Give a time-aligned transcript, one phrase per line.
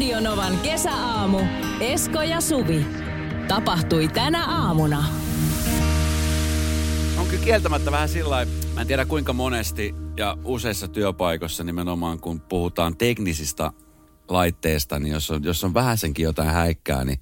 [0.00, 1.38] Radionovan kesäaamu.
[1.80, 2.86] Esko ja Suvi.
[3.48, 5.04] Tapahtui tänä aamuna.
[7.18, 12.40] On kyllä kieltämättä vähän sillä mä en tiedä kuinka monesti ja useissa työpaikoissa nimenomaan kun
[12.40, 13.72] puhutaan teknisistä
[14.28, 17.20] laitteista, niin jos on, jos on vähäsenkin jotain häikkää, niin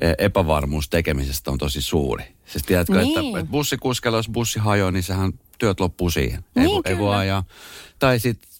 [0.00, 2.24] e, epävarmuus tekemisestä on tosi suuri.
[2.46, 3.18] Siis tiedätkö, Niin.
[3.18, 6.44] että, että bussikuskella, jos bussi hajoaa, niin sehän työt loppuu siihen.
[6.56, 7.44] ei, Niin, vo- ei voi ajaa.
[7.98, 8.50] Tai sitten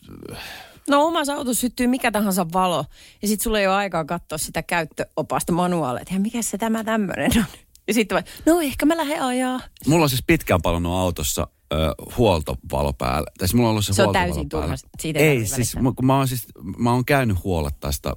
[0.88, 2.84] No omassa autossa syttyy mikä tahansa valo
[3.22, 7.30] ja sitten sulla ei ole aikaa katsoa sitä käyttöopasta manuaalia, että mikä se tämä tämmöinen
[7.36, 7.44] on.
[7.88, 9.60] Ja sitten no ehkä mä lähden ajaa.
[9.86, 11.76] mulla on siis pitkään palannut autossa ö,
[12.16, 13.26] huoltovalo päällä.
[13.38, 15.92] Tai siis mulla on ollut se, Se on täysin turha, siitä ei Ei, siis mä,
[15.96, 16.46] kun mä oon, siis,
[16.78, 18.12] mä oon käynyt huollattaa sitä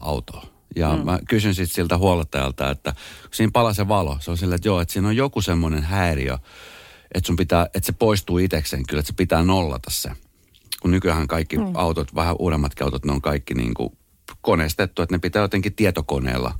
[0.00, 0.46] autoa.
[0.76, 1.04] Ja mm.
[1.04, 4.68] mä kysyn sitten siltä huollattajalta, että kun siinä palaa se valo, se on silleen, että
[4.68, 6.38] joo, että siinä on joku semmoinen häiriö,
[7.14, 10.10] että sun pitää, että se poistuu itsekseen kyllä, että se pitää nollata se.
[10.80, 11.72] Kun nykyään kaikki mm.
[11.74, 13.98] autot, vähän uudemmatkin autot, ne on kaikki niin kuin
[14.40, 16.54] koneistettu, että ne pitää jotenkin tietokoneella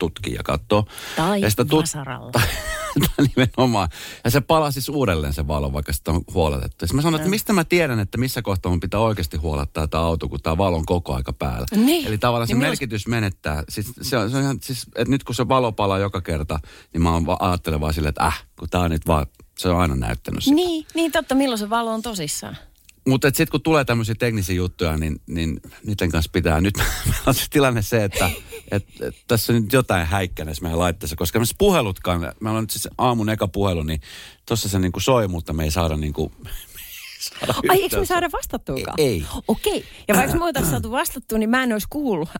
[0.00, 0.84] tutkia ja katsoa.
[1.16, 2.30] Tai ja sitä tut- vasaralla.
[2.30, 2.42] Tai,
[3.16, 3.88] tai nimenomaan.
[4.24, 6.76] Ja se palaa siis uudelleen se valo, vaikka sitä on huoletettu.
[6.80, 9.88] Ja sit mä sanoin, että mistä mä tiedän, että missä kohtaa mun pitää oikeasti huolettaa
[9.88, 11.66] tämä auto, kun tämä valo on koko aika päällä.
[11.76, 12.06] Niin.
[12.06, 13.64] Eli tavallaan se Niin merkitys menettää.
[13.68, 16.60] Siis, se on, se on ihan, siis, että nyt kun se valo palaa joka kerta,
[16.92, 19.26] niin mä ajattelen vaan silleen, että äh, kun tää on nyt vaan,
[19.58, 20.54] se on aina näyttänyt sitä.
[20.54, 22.56] Niin, niin totta, milloin se valo on tosissaan.
[23.10, 26.60] Mutta sitten kun tulee tämmöisiä teknisiä juttuja, niin, niin niiden kanssa pitää.
[26.60, 28.30] Nyt meillä on se tilanne se, että
[28.70, 32.70] et, et, tässä on nyt jotain häikkänessä meidän laitteessa, koska me puhelutkaan, meillä on nyt
[32.70, 34.00] siis aamun eka puhelu, niin
[34.46, 36.32] tuossa se niinku soi, mutta me ei saada niinku...
[37.20, 38.94] saada Ai, eikö me saada vastattuukaan?
[38.98, 39.24] Ei.
[39.48, 39.84] Okei.
[40.08, 42.28] Ja vaikka me oltaisiin saatu vastattua, niin mä en olisi kuullut.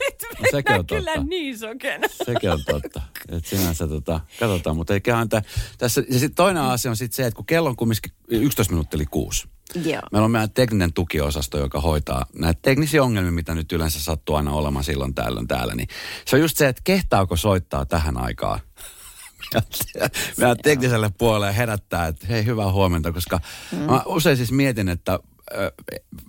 [0.00, 1.28] Nyt No, sekin on kyllä totta.
[1.28, 2.08] niin sokena.
[2.26, 3.02] Sekin on totta.
[3.28, 5.42] Että sinänsä tota, katsotaan, mutta eiköhän tä,
[5.78, 8.96] tässä, ja sitten toinen asia on sitten se, että kun kello on kumminkin 11 minuuttia
[8.96, 9.48] yli kuusi.
[9.74, 10.02] Joo.
[10.12, 14.52] Meillä on meidän tekninen tukiosasto, joka hoitaa näitä teknisiä ongelmia, mitä nyt yleensä sattuu aina
[14.52, 15.74] olemaan silloin tällöin täällä.
[15.74, 15.88] Niin
[16.26, 18.60] se on just se, että kehtaako soittaa tähän aikaan.
[20.38, 23.40] Meidän tekniselle puolelle herättää, että hei, hyvää huomenta, koska
[23.72, 23.78] mm.
[23.78, 25.18] mä usein siis mietin, että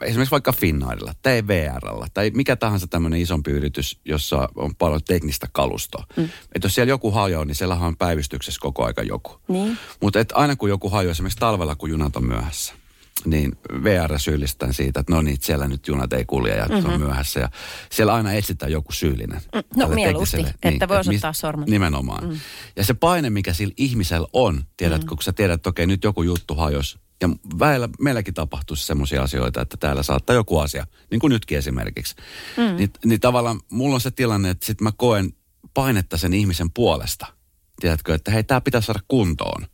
[0.01, 5.47] esimerkiksi vaikka Finnairilla tai VRllä tai mikä tahansa tämmöinen isompi yritys, jossa on paljon teknistä
[5.51, 6.05] kalustoa.
[6.17, 6.23] Mm.
[6.23, 9.39] Että jos siellä joku hajoaa, niin siellähän on päivystyksessä koko aika joku.
[9.47, 9.77] Niin.
[10.01, 12.73] Mutta aina kun joku hajoaa, esimerkiksi talvella kun junat on myöhässä,
[13.25, 16.93] niin VR syyllistään siitä, että no niin, siellä nyt junat ei kulje ja mm-hmm.
[16.93, 17.39] on myöhässä.
[17.39, 17.49] Ja
[17.91, 19.41] siellä aina etsitään joku syyllinen.
[19.53, 21.71] no tälle mieluusti, tekniselle- että voi et osoittaa sormella.
[21.71, 22.29] Nimenomaan.
[22.29, 22.39] Mm.
[22.75, 25.09] Ja se paine, mikä sillä ihmisellä on, tiedätkö, mm.
[25.09, 26.99] kun sä tiedät, että okei, nyt joku juttu hajos.
[27.21, 27.29] Ja
[27.59, 32.15] väillä, meilläkin tapahtuisi semmoisia asioita, että täällä saattaa joku asia, niin kuin nytkin esimerkiksi.
[32.57, 32.75] Mm.
[32.75, 35.33] Niin, niin tavallaan mulla on se tilanne, että sit mä koen
[35.73, 37.25] painetta sen ihmisen puolesta.
[37.79, 39.67] Tiedätkö, että hei, tämä pitää saada kuntoon.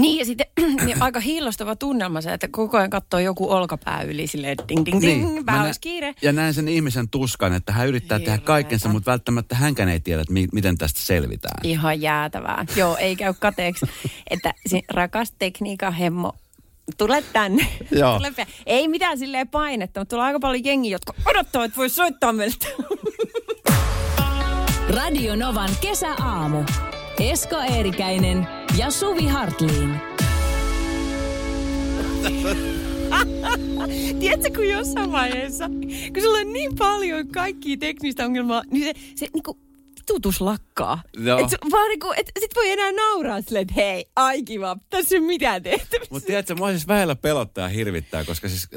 [0.00, 0.46] Niin ja sitten
[0.86, 5.00] niin aika hiillostava tunnelma se, että koko ajan katsoo joku olkapää yli silleen ding ding
[5.00, 6.14] ding, niin, nä- olisi kiire.
[6.22, 8.46] Ja näen sen ihmisen tuskan, että hän yrittää tehdä Hirveetä.
[8.46, 11.60] kaikkensa, mutta välttämättä hänkään ei tiedä, että mi- miten tästä selvitään.
[11.62, 12.64] Ihan jäätävää.
[12.76, 13.86] Joo, ei käy kateeksi.
[14.30, 16.32] että se rakas tekniikan hemmo,
[16.98, 17.66] tule tänne.
[17.90, 18.18] Joo.
[18.18, 22.32] Tule ei mitään silleen painetta, mutta tulee aika paljon jengiä, jotka odottavat, että voi soittaa
[22.32, 22.66] meiltä.
[24.96, 26.64] Radio Novan kesäaamu.
[27.20, 30.00] Esko Eerikäinen ja Suvi Hartliin.
[34.20, 35.68] Tiedätkö, kun jossain vaiheessa,
[36.14, 39.58] kun sulla on niin paljon kaikkia teknistä ongelmaa, niin se, se niinku
[40.06, 41.02] tutus lakkaa.
[41.18, 41.38] Joo.
[41.38, 45.14] Et, se vaan niinku, et sit voi enää nauraa silleen, että hei, ai kiva, tässä
[45.14, 46.14] ei ole mitään tehtävissä.
[46.14, 48.68] Mutta tiedätkö, mua siis väillä pelottaa ja hirvittää, koska siis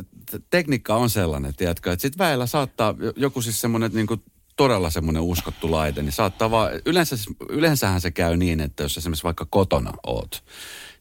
[0.50, 4.18] tekniikka on sellainen, tiedätkö, että sit väillä saattaa jo- joku siis semmoinen niinku
[4.62, 8.98] todella semmoinen uskottu laite, niin saattaa vaan, yleensä, siis- yleensähän se käy niin, että jos
[8.98, 10.44] esimerkiksi vaikka kotona oot,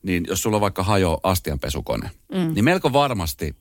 [0.02, 2.54] niin jos sulla vaikka hajo astianpesukone, mm.
[2.54, 3.56] niin melko varmasti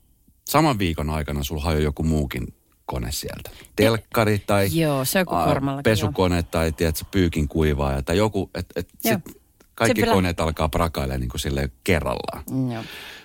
[0.48, 2.54] saman viikon aikana sulla hajo joku muukin
[2.86, 3.50] kone sieltä.
[3.76, 9.14] Telkkari tai Joo, se kormallakin, pesukone tai tiedätkö, pyykin kuivaaja tai joku, että et Joo.
[9.26, 9.38] sit
[9.74, 10.14] kaikki pelaa.
[10.14, 12.42] koneet alkaa prakailemaan niin kuin silleen kerrallaan.
[12.72, 12.82] Joo.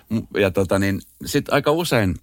[0.08, 2.14] M- Ja tota niin, sit aika usein,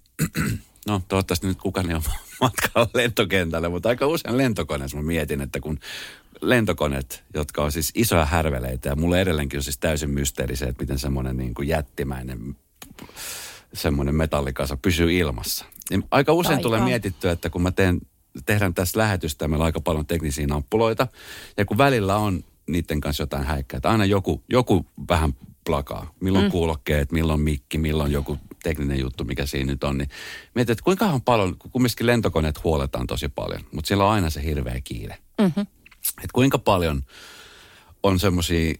[0.86, 2.02] no toivottavasti nyt kukaan ei ole
[2.40, 5.78] matkalla lentokentälle, mutta aika usein lentokoneessa mä mietin, että kun
[6.40, 10.82] lentokoneet, jotka on siis isoja härveleitä ja mulle edelleenkin on siis täysin mysteeri se, että
[10.82, 12.56] miten semmoinen niin kuin jättimäinen
[13.72, 15.64] semmoinen metallikasa pysyy ilmassa.
[15.90, 16.62] Niin aika usein Taika.
[16.62, 18.00] tulee mietittyä, että kun mä teen,
[18.46, 21.06] tehdään tässä lähetystä, meillä on aika paljon teknisiä nappuloita,
[21.56, 25.34] ja kun välillä on niiden kanssa jotain häikkää, että aina joku, joku vähän
[25.64, 26.14] plakaa.
[26.20, 26.50] Milloin mm.
[26.50, 29.98] kuulokkeet, milloin mikki, milloin joku tekninen juttu, mikä siinä nyt on.
[29.98, 30.08] Niin
[30.54, 34.42] mietin, että kuinka paljon, kun kumminkin lentokoneet huoletaan tosi paljon, mutta siellä on aina se
[34.42, 35.18] hirveä kiire.
[35.40, 35.62] Mm-hmm.
[36.16, 37.02] Että kuinka paljon
[38.02, 38.74] on semmoisia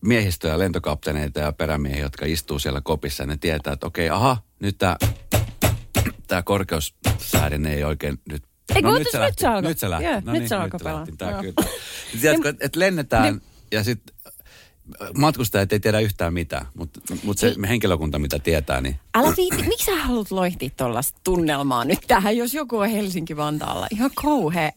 [0.00, 4.78] miehistöjä, lentokapteeneita ja perämiehiä, jotka istuu siellä kopissa ja ne tietää, että okei, aha, nyt
[4.78, 4.96] tämä
[6.26, 8.42] tää korkeussäädin ei oikein nyt
[8.74, 9.68] Eikö, no, ootas, se nyt se alkoi.
[9.70, 10.04] Nyt se lähti.
[10.04, 10.94] Joo, no nyt niin, se alkoi pelaa.
[10.94, 11.16] lähti.
[11.16, 11.40] Tää Joo.
[11.42, 11.54] kyllä.
[12.20, 13.40] Tiedätkö, että et lennetään
[13.72, 14.16] ja sitten
[15.14, 19.84] matkustajat ei tiedä yhtään mitään, mutta mut se henkilökunta, mitä tietää, niin Älä viiti, miksi
[19.84, 23.86] sä haluat loihtia tuollaista tunnelmaa nyt tähän, jos joku on Helsinki-Vantaalla?
[23.90, 24.72] Ihan kauhea.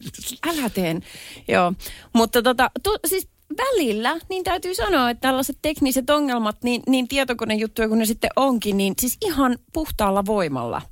[0.46, 1.02] Älä teen.
[1.48, 1.72] Joo,
[2.12, 3.28] mutta tota, tu, siis
[3.58, 8.76] välillä, niin täytyy sanoa, että tällaiset tekniset ongelmat, niin, niin tietokonejuttuja kun ne sitten onkin,
[8.76, 10.82] niin siis ihan puhtaalla voimalla,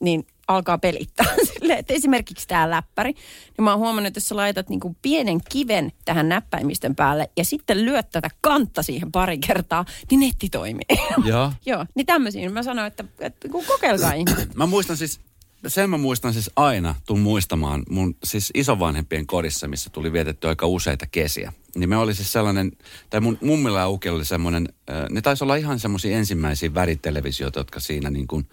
[0.00, 1.26] niin alkaa pelittää.
[1.52, 5.40] Silleen, että esimerkiksi tämä läppäri, niin mä oon huomannut, että jos sä laitat niinku pienen
[5.50, 10.84] kiven tähän näppäimistön päälle ja sitten lyöt tätä kantta siihen pari kertaa, niin netti toimii.
[11.24, 11.52] Joo.
[11.66, 14.54] Joo, niin tämmöisiin mä sanoin, että, että kokeilkaa ihmiset.
[14.64, 15.20] Mä muistan siis,
[15.66, 20.66] sen mä muistan siis aina, tuun muistamaan mun siis isovanhempien kodissa, missä tuli vietetty aika
[20.66, 21.52] useita kesiä.
[21.74, 22.72] Niin me oli siis sellainen,
[23.10, 24.68] tai mun mummilla ja ukilla oli semmoinen,
[25.10, 28.48] ne taisi olla ihan semmoisia ensimmäisiä väritelevisioita, jotka siinä niin kuin,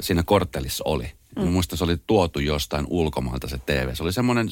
[0.00, 1.12] siinä korttelissa oli.
[1.36, 1.44] Mm.
[1.44, 3.94] Mä muistan, se oli tuotu jostain ulkomailta se TV.
[3.94, 4.48] Se oli semmoinen,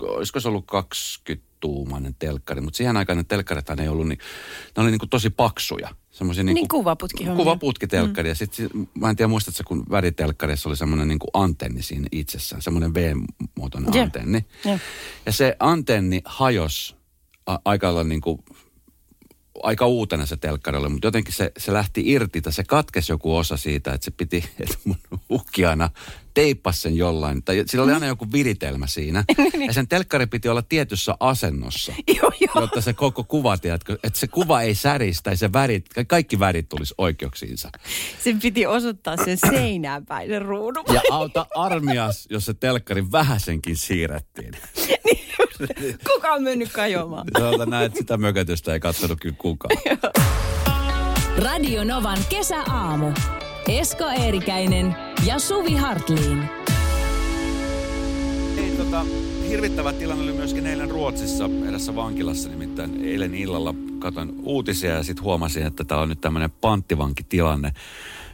[0.00, 4.18] olisiko se ollut 20-tuumainen telkkari, mutta siihen aikaan ne telkkarithan ei ollut niin,
[4.76, 5.88] ne oli niin kuin tosi paksuja.
[6.10, 7.44] Semmoisia Niin kuvaputkihommia.
[7.44, 8.28] Kuvaputkitelkkari.
[8.28, 8.30] Mm.
[8.30, 12.62] Ja sitten, mä en tiedä muistatko, kun väritelkkarissa oli semmoinen niin kuin antenni siinä itsessään,
[12.62, 14.04] semmoinen V-muotoinen Joo.
[14.04, 14.44] antenni.
[14.64, 14.78] Joo.
[15.26, 16.96] Ja se antenni hajos
[17.46, 18.44] a- aika lailla niin kuin,
[19.62, 23.36] aika uutena se telkkari oli, mutta jotenkin se, se lähti irti, tai se katkesi joku
[23.36, 24.96] osa siitä, että se piti, että mun
[25.30, 25.90] ukki aina
[26.34, 29.24] teippasi sen jollain, tai sillä oli aina joku viritelmä siinä,
[29.66, 32.60] ja sen telkkari piti olla tietyssä asennossa Joo, joo.
[32.60, 36.68] jotta se koko kuva, tiedätkö, että se kuva ei särisi tai se värit, kaikki värit
[36.68, 37.70] tulisi oikeuksiinsa.
[38.24, 40.84] Sen piti osoittaa sen seinään päin sen ruudun.
[40.92, 44.52] Ja auta armias, jos se telkkari vähäsenkin siirrettiin.
[46.14, 47.26] Kuka on mennyt kajoamaan?
[47.38, 49.76] Tuolta näet, sitä mökötystä ei katsonut kyllä kukaan.
[51.44, 53.12] Radio Novan kesäaamu.
[53.68, 54.96] Esko Eerikäinen
[55.26, 56.48] ja Suvi Hartliin.
[58.58, 59.04] Ei, tota,
[59.48, 65.24] hirvittävä tilanne oli myöskin eilen Ruotsissa erässä vankilassa, nimittäin eilen illalla katsoin uutisia ja sitten
[65.24, 67.72] huomasin, että tämä on nyt tämmöinen panttivankitilanne.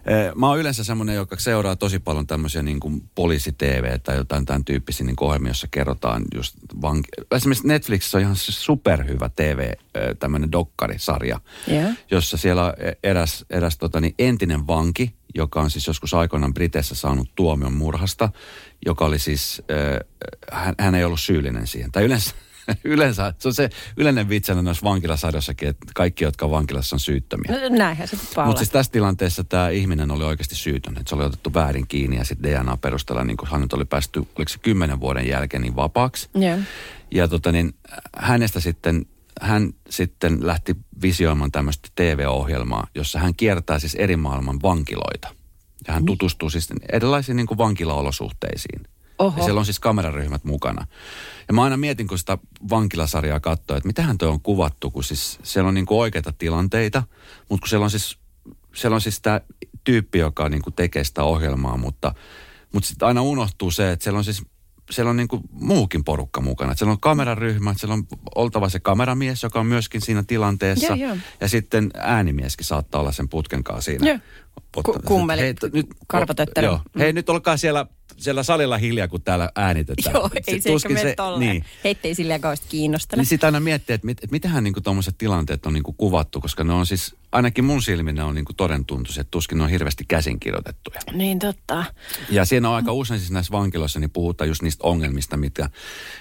[0.06, 4.46] Eh, Mä oon yleensä semmoinen, joka seuraa tosi paljon tämmöisiä niin kuin poliisi-tv tai jotain
[4.46, 7.08] tämän tyyppisiä niin ohjelmia, jossa kerrotaan just vanki...
[7.30, 9.76] Esimerkiksi Netflixissä on ihan superhyvä TV, eh,
[10.18, 11.90] tämmöinen dokkarisarja, Joo.
[12.10, 12.72] jossa siellä on
[13.02, 18.28] eräs, eräs tota, niin entinen vanki, joka on siis joskus aikoinaan Briteissä saanut tuomion murhasta,
[18.86, 20.00] joka oli siis, äh,
[20.52, 21.92] hän, hän ei ollut syyllinen siihen.
[21.92, 22.34] Tai yleensä,
[22.84, 27.00] yleensä se on se yleinen vitsi aina noissa vankilasadossakin, että kaikki, jotka on vankilassa, on
[27.00, 27.52] syyttömiä.
[27.52, 30.96] No, näinhän se pitää Mutta siis tässä tilanteessa tämä ihminen oli oikeasti syytön.
[30.98, 34.48] Että se oli otettu väärin kiinni ja sitten DNA-perusteella, niin kun hänet oli päästy, oliko
[34.48, 36.28] se kymmenen vuoden jälkeen, niin vapaaksi.
[36.34, 36.58] Joo.
[37.10, 37.74] Ja tota niin,
[38.16, 39.06] hänestä sitten,
[39.40, 45.28] hän sitten lähti visioimaan tämmöistä TV-ohjelmaa, jossa hän kiertää siis eri maailman vankiloita.
[45.88, 48.95] Ja hän tutustuu siis erilaisiin niin kuin vankilaolosuhteisiin.
[49.18, 49.38] Oho.
[49.38, 50.86] Ja siellä on siis kameraryhmät mukana.
[51.48, 52.38] Ja mä aina mietin, kun sitä
[52.70, 57.02] vankilasarjaa katsoo, että mitähän tuo on kuvattu, kun siis siellä on niin kuin oikeita tilanteita,
[57.48, 58.18] mutta kun siellä on siis,
[58.74, 59.40] siellä on siis tämä
[59.84, 62.14] tyyppi, joka niin kuin tekee sitä ohjelmaa, mutta,
[62.72, 64.42] mutta sitten aina unohtuu se, että siellä on siis
[64.90, 66.74] siellä on niin kuin muukin porukka mukana.
[66.74, 70.86] Siellä on kameraryhmä, siellä on oltava se kameramies, joka on myöskin siinä tilanteessa.
[70.86, 71.16] Joo, joo.
[71.40, 74.08] Ja sitten äänimieskin saattaa olla sen putken kanssa siinä.
[74.08, 74.18] Joo.
[74.84, 76.66] Ku- kummelit Hei, t- nyt, karvatötterö.
[76.66, 76.80] Joo.
[76.98, 77.86] Hei, nyt olkaa siellä,
[78.16, 80.14] siellä salilla hiljaa, kun täällä äänitetään.
[80.14, 81.50] Joo, ei se, tuskin mene tolleen.
[81.50, 81.64] Niin.
[81.84, 83.20] Heitä ei silleen kauheasti kiinnostele.
[83.20, 86.64] Niin sitä aina miettii, että, mit, että mitähän niinku tuommoiset tilanteet on niinku kuvattu, koska
[86.64, 90.04] ne on siis, ainakin mun silmin ne on niinku todentuntuisia, että tuskin ne on hirveästi
[90.08, 91.00] käsinkirjoitettuja.
[91.12, 91.84] Niin totta.
[92.30, 95.70] Ja siinä on aika usein siis näissä vankiloissa, niin puhutaan just niistä ongelmista, mitä,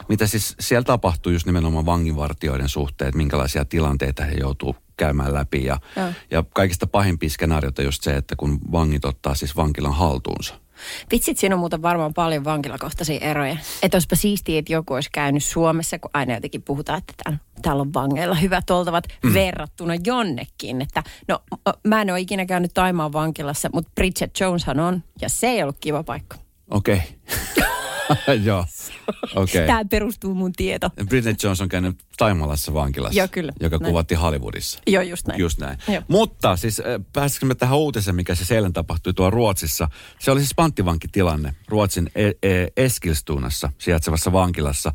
[0.09, 5.65] mitä siis siellä tapahtuu just nimenomaan vanginvartijoiden suhteen, että minkälaisia tilanteita he joutuu käymään läpi.
[5.65, 6.09] Ja, Joo.
[6.31, 10.64] ja kaikista pahimpia skenaarioita just se, että kun vangit ottaa siis vankilan haltuunsa.
[11.11, 13.57] Vitsit, siinä on muuten varmaan paljon vankilakohtaisia eroja.
[13.83, 17.81] Että olisipa siistiä, että joku olisi käynyt Suomessa, kun aina jotenkin puhutaan, että täällä, täällä
[17.81, 19.33] on vangeilla hyvät oltavat mm.
[19.33, 20.81] verrattuna jonnekin.
[20.81, 21.39] Että no,
[21.87, 25.77] mä en ole ikinä käynyt Taimaan vankilassa, mutta Bridget Joneshan on, ja se ei ollut
[25.79, 26.37] kiva paikka.
[26.71, 27.01] Okei.
[28.43, 28.65] Joo.
[29.35, 29.67] Okei.
[29.67, 30.89] Tämä perustuu mun tieto.
[31.09, 33.51] Britney Jones on käynyt Taimalassa vankilassa, Joo, kyllä.
[33.59, 33.91] joka Näin.
[33.91, 34.79] kuvattiin Hollywoodissa.
[34.87, 35.39] Joo, just näin.
[35.39, 35.77] Just näin.
[35.87, 36.01] Joo.
[36.07, 39.87] Mutta siis äh, pääsisikö me tähän uutiseen, mikä se eilen tapahtui tuolla Ruotsissa.
[40.19, 44.93] Se oli siis panttivankitilanne Ruotsin e- e- Eskilstunassa sijaitsevassa vankilassa.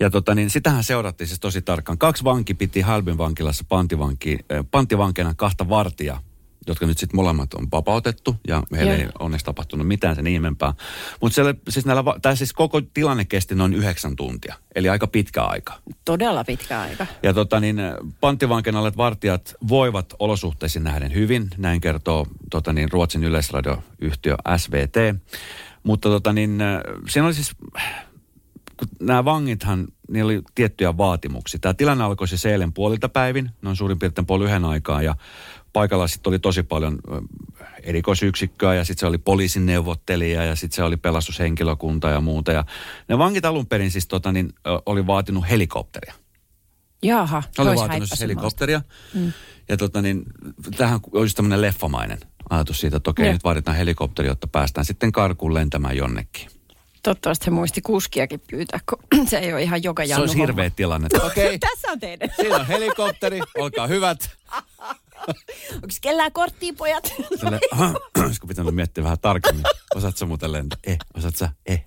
[0.00, 1.98] Ja tota, niin sitähän seurattiin siis tosi tarkkaan.
[1.98, 6.20] Kaksi vanki piti Halbin vankilassa panttivanki, äh, panttivankina kahta vartijaa
[6.68, 9.02] jotka nyt sitten molemmat on vapautettu ja heille Joo.
[9.02, 10.74] ei onneksi tapahtunut mitään sen ihmeempää.
[11.20, 15.74] Mutta siis, näillä tai siis koko tilanne kesti noin yhdeksän tuntia, eli aika pitkä aika.
[16.04, 17.06] Todella pitkä aika.
[17.22, 17.76] Ja tota niin,
[18.20, 24.96] panttivankina olleet vartijat voivat olosuhteisiin nähden hyvin, näin kertoo tota niin, Ruotsin yleisradioyhtiö SVT.
[25.82, 26.58] Mutta tota niin,
[27.08, 27.56] siinä oli siis,
[28.76, 31.60] kun nämä vangithan, niillä oli tiettyjä vaatimuksia.
[31.60, 35.14] Tämä tilanne alkoi siis eilen puolilta päivin, noin suurin piirtein puoli yhden aikaa, ja
[35.72, 36.98] paikalla sitten oli tosi paljon
[37.82, 42.52] erikoisyksikköä ja sitten se oli poliisin neuvottelija ja sitten se oli pelastushenkilökunta ja muuta.
[42.52, 42.64] Ja
[43.08, 44.52] ne vangit alun perin siis tota, niin,
[44.86, 46.14] oli vaatinut helikopteria.
[47.02, 48.82] Jaha, Oli tois vaatinut siis helikopteria.
[49.14, 49.32] Mm.
[49.68, 50.22] Ja tota niin,
[50.76, 52.18] tähän olisi tämmöinen leffamainen
[52.50, 56.48] ajatus siitä, että okei, nyt vaaditaan helikopteri, jotta päästään sitten karkuun lentämään jonnekin.
[57.02, 61.08] Toivottavasti he muisti kuskiakin pyytää, kun se ei ole ihan joka Se olisi hirveä tilanne.
[61.26, 62.30] Okei, Tässä on teidän.
[62.36, 64.30] siinä on helikopteri, olkaa hyvät.
[65.74, 67.12] Onko kellään korttia, pojat?
[67.40, 67.60] Tälle,
[68.24, 69.64] olisiko pitänyt miettiä vähän tarkemmin.
[69.94, 70.78] Osaatko muuten lentää?
[70.86, 71.50] Eh, osaat sä?
[71.66, 71.86] Eh.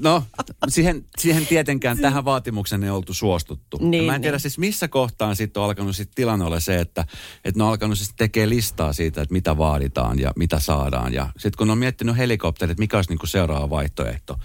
[0.00, 0.22] No,
[0.68, 3.78] siihen, siihen tietenkään tähän vaatimukseen ei oltu suostuttu.
[3.80, 4.40] Niin, ja mä en tiedä niin.
[4.40, 7.06] siis missä kohtaan sitten on alkanut sit tilanne olla se, että,
[7.44, 11.12] että ne on alkanut siis tekee listaa siitä, että mitä vaaditaan ja mitä saadaan.
[11.12, 14.38] Ja sitten kun on miettinyt helikopterit, mikä olisi niinku seuraava vaihtoehto,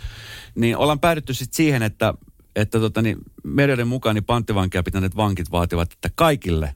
[0.56, 2.14] niin ollaan päädytty sitten siihen, että,
[2.56, 6.76] että tota, niin, medioiden mukaan niin panttivankia pitäneet vankit vaativat, että kaikille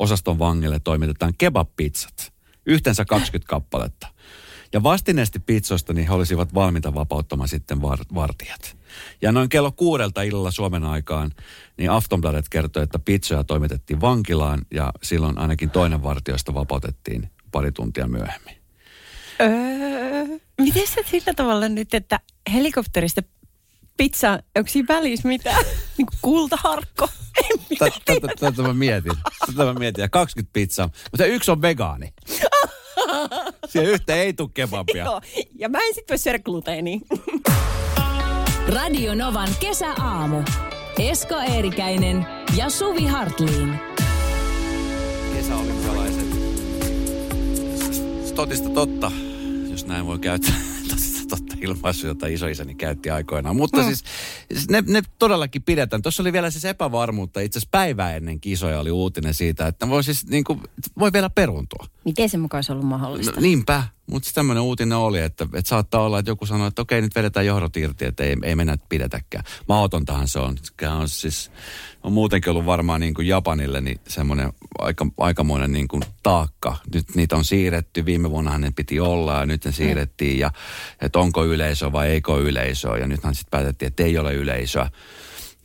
[0.00, 2.32] osaston vangille toimitetaan kebab-pizzat.
[2.66, 4.08] Yhteensä 20 kappaletta.
[4.72, 8.76] Ja vastineesti pizzoista niin he olisivat valmiita vapauttamaan sitten var- vartijat.
[9.22, 11.30] Ja noin kello kuudelta illalla Suomen aikaan,
[11.76, 18.08] niin Aftonbladet kertoi, että pizzoja toimitettiin vankilaan ja silloin ainakin toinen vartijoista vapautettiin pari tuntia
[18.08, 18.56] myöhemmin.
[19.40, 22.20] Öö, miten sä sillä tavalla nyt, että
[22.52, 23.22] helikopterista
[24.00, 25.64] pizza, onko siinä välissä mitään?
[25.98, 27.08] Niin kuin kultaharkko?
[27.78, 29.12] Tätä- Tätä tätä mä mietin.
[29.46, 30.02] Tätä mä mietin.
[30.02, 30.90] Ja 20 pizzaa.
[31.12, 32.12] Mutta yksi on vegaani.
[33.70, 35.04] Siihen yhteen ei tule kebabia.
[35.04, 35.20] Joo,
[35.58, 36.98] ja mä en sit voi syödä gluteenia.
[38.68, 40.42] Radio Novan kesäaamu.
[40.98, 42.26] Esko Eerikäinen
[42.56, 43.78] ja Suvi Hartliin.
[45.34, 46.26] kesäolympialaiset.
[48.34, 49.12] Totista totta,
[49.70, 50.54] jos näin voi käyttää.
[51.30, 53.56] Totta ilmaisu, jota isoisäni käytti aikoinaan.
[53.56, 53.84] Mutta Mm.
[53.84, 54.04] siis
[54.70, 56.02] ne, ne todellakin pidetään.
[56.02, 57.40] Tuossa oli vielä siis epävarmuutta.
[57.40, 60.60] Itse asiassa päivää ennen kisoja oli uutinen siitä, että voi siis niin kuin,
[60.98, 61.86] voi vielä peruntua.
[62.04, 63.32] Miten se mukaan olisi ollut mahdollista?
[63.32, 66.82] No, niinpä, mutta siis tämmöinen uutinen oli, että, että saattaa olla, että joku sanoo, että
[66.82, 69.44] okei, nyt vedetään johdot irti, että ei, ei mennä pidetäkään.
[69.68, 70.56] Mahdotontahan se on.
[70.80, 71.50] Sehän on siis,
[72.02, 76.76] on muutenkin ollut varmaan niin kuin Japanille niin semmoinen aika, aikamoinen niin kuin taakka.
[76.94, 80.50] Nyt niitä on siirretty, viime vuonnahan ne piti olla ja nyt ne siirrettiin ja
[81.02, 84.90] että onko yleisö vai eikö ole yleisöä ja nythän sitten päätettiin, että ei ole yleisöä.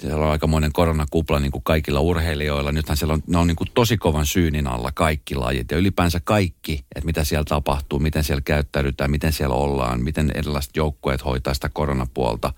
[0.02, 2.72] Siellä on aikamoinen koronakupla niin kuin kaikilla urheilijoilla.
[2.72, 6.22] Nythän siellä on, ne on niin kuin tosi kovan syynin alla kaikki lajit ja ylipäänsä
[6.24, 11.54] kaikki, että mitä siellä tapahtuu, miten siellä käyttäydytään, miten siellä ollaan, miten erilaiset joukkueet hoitaa
[11.54, 12.54] sitä koronapuolta.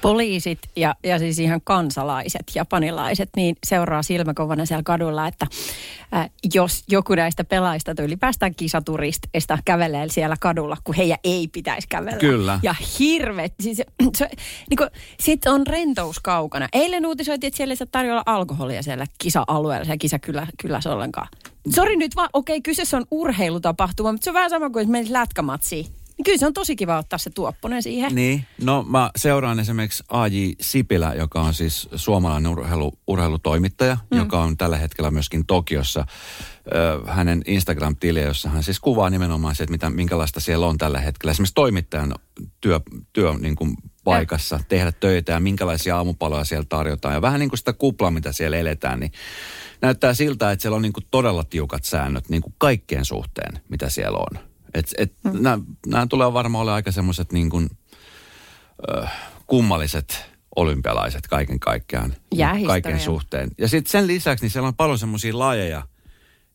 [0.00, 5.46] Poliisit ja, ja siis ihan kansalaiset, japanilaiset, niin seuraa silmäkovana siellä kadulla, että
[6.14, 11.88] äh, jos joku näistä pelaajista tai ylipäätään kisaturisteista kävelee siellä kadulla, kun heidän ei pitäisi
[11.88, 12.18] kävellä.
[12.18, 12.60] Kyllä.
[12.62, 13.84] Ja hirvet, siis se,
[14.18, 14.28] se,
[14.70, 14.88] niin kuin,
[15.20, 16.68] sit on rentous kaukana.
[16.72, 21.28] Eilen uutisoitiin, että siellä ei saa tarjolla alkoholia siellä kisa-alueella, siellä kisakylässä ollenkaan.
[21.74, 25.12] Sori nyt vaan, okei, kyseessä on urheilutapahtuma, mutta se on vähän sama kuin jos menisi
[25.12, 26.01] lätkämatsiin.
[26.22, 28.14] Niin kyllä se on tosi kiva ottaa se tuopponen siihen.
[28.14, 30.36] Niin, no mä seuraan esimerkiksi A.J.
[30.60, 34.18] Sipilä, joka on siis suomalainen urheilu, urheilutoimittaja, mm.
[34.18, 36.06] joka on tällä hetkellä myöskin Tokiossa.
[36.74, 41.00] Ö, hänen Instagram-tiliä, jossa hän siis kuvaa nimenomaan se, että mitä, minkälaista siellä on tällä
[41.00, 41.30] hetkellä.
[41.30, 42.14] Esimerkiksi toimittajan
[42.60, 42.80] työ,
[43.12, 47.14] työ niin kuin paikassa, tehdä töitä ja minkälaisia aamupaloja siellä tarjotaan.
[47.14, 49.12] Ja vähän niin kuin sitä kuplaa, mitä siellä eletään, niin
[49.80, 53.88] näyttää siltä, että siellä on niin kuin todella tiukat säännöt niin kuin kaikkien suhteen, mitä
[53.88, 54.51] siellä on.
[54.74, 55.42] Et, et, mm.
[55.42, 57.70] nämä, nämä tulee varmaan olemaan aika semmoiset niin kuin,
[58.88, 59.06] ö,
[59.46, 62.14] kummalliset olympialaiset kaiken kaikkiaan.
[62.34, 63.50] Jää kaiken suhteen.
[63.58, 65.82] Ja sitten sen lisäksi niin siellä on paljon semmoisia lajeja,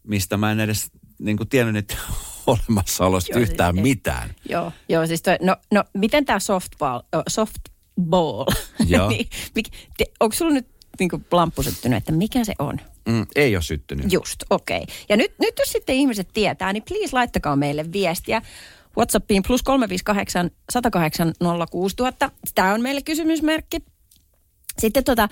[0.03, 1.95] mistä mä en edes niin kuin tiennyt niitä
[2.47, 3.83] olemassaolosta Joo, siis yhtään ei.
[3.83, 4.35] mitään.
[4.49, 8.45] Joo, joo siis toi, no, no miten tämä softball, softball,
[8.87, 9.09] Joo.
[9.09, 9.27] niin,
[10.19, 10.67] onko sulla nyt
[10.99, 12.79] niinku lamppu syttynyt, että mikä se on?
[13.07, 14.13] Mm, ei ole syttynyt.
[14.13, 14.77] Just, okei.
[14.77, 14.95] Okay.
[15.09, 18.41] Ja nyt, nyt jos sitten ihmiset tietää, niin please laittakaa meille viestiä.
[18.97, 21.33] Whatsappiin plus 358 108
[21.71, 22.31] 06000.
[22.55, 23.77] Tämä on meille kysymysmerkki.
[24.79, 25.29] Sitten tota,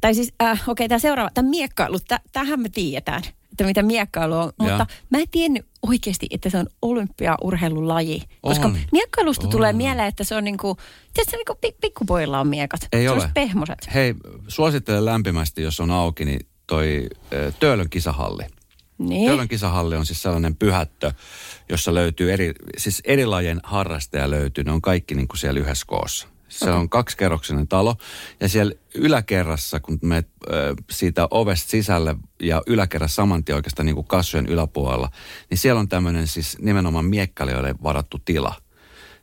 [0.00, 3.82] tai siis, äh, okei, okay, tämä seuraava, tämä miekkailu, tä, tähän me tiedetään, että mitä
[3.82, 4.52] miekkailu on.
[4.58, 4.68] Joo.
[4.68, 8.22] Mutta mä en tiennyt oikeasti, että se on olympiaurheilulaji.
[8.40, 8.78] Koska On.
[8.92, 9.50] miekkailusta On.
[9.50, 10.76] tulee mieleen, että se on niinku,
[11.14, 12.80] tiedätkö, niinku pik- pikkupoilla on miekat.
[12.92, 13.30] Ei se ole.
[13.34, 13.88] pehmoset.
[13.94, 14.14] Hei,
[14.48, 17.08] suosittelen lämpimästi, jos on auki, niin toi
[17.60, 18.44] Töölön kisahalli.
[18.98, 19.28] Niin.
[19.28, 21.12] Töölön kisahalli on siis sellainen pyhättö,
[21.68, 24.64] jossa löytyy eri, siis eri lajien harrastaja löytyy.
[24.64, 26.28] Ne on kaikki niin kuin siellä yhdessä koossa.
[26.48, 26.80] Se okay.
[26.80, 27.96] on kaksikerroksinen talo
[28.40, 34.06] ja siellä yläkerrassa, kun ö, siitä ovesta sisälle ja yläkerrassa saman tien oikeastaan niin kuin
[34.06, 35.10] kassujen yläpuolella,
[35.50, 38.54] niin siellä on tämmöinen siis nimenomaan miekkailijoille varattu tila.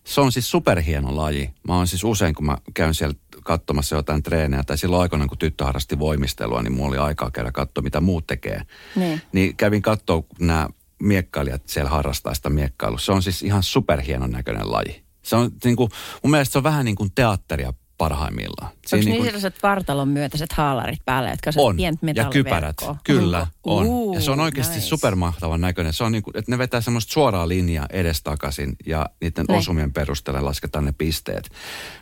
[0.03, 1.49] Se on siis superhieno laji.
[1.67, 5.37] Mä oon siis usein, kun mä käyn siellä katsomassa jotain treenejä, tai silloin aikoinaan, kun
[5.37, 8.61] tyttö harrasti voimistelua, niin mulla oli aikaa käydä katsoa, mitä muut tekee.
[8.95, 9.21] Niin.
[9.31, 12.99] Niin kävin katsoa, nämä miekkailijat siellä harrastaa sitä miekkailua.
[12.99, 15.03] Se on siis ihan superhienon näköinen laji.
[15.21, 15.91] Se on niin kuin,
[16.23, 18.67] mun mielestä se on vähän niin kuin teatteria parhaimmillaan.
[18.71, 21.75] Onko niin niin kuin- sellaiset vartalon myötäiset haalarit päällä, jotka on, on.
[21.77, 22.61] pientä Ja kypärät.
[22.61, 22.97] metalliverkkoa?
[23.03, 24.13] Kyllä, on.
[24.13, 24.87] Ja se on oikeasti nice.
[24.87, 25.93] supermahtavan näköinen.
[25.93, 29.57] Se on niin kuin, että ne vetää semmoista suoraa linjaa edestakaisin ja niiden Niin.
[29.57, 31.49] osumien perusteella lasketaan ne pisteet.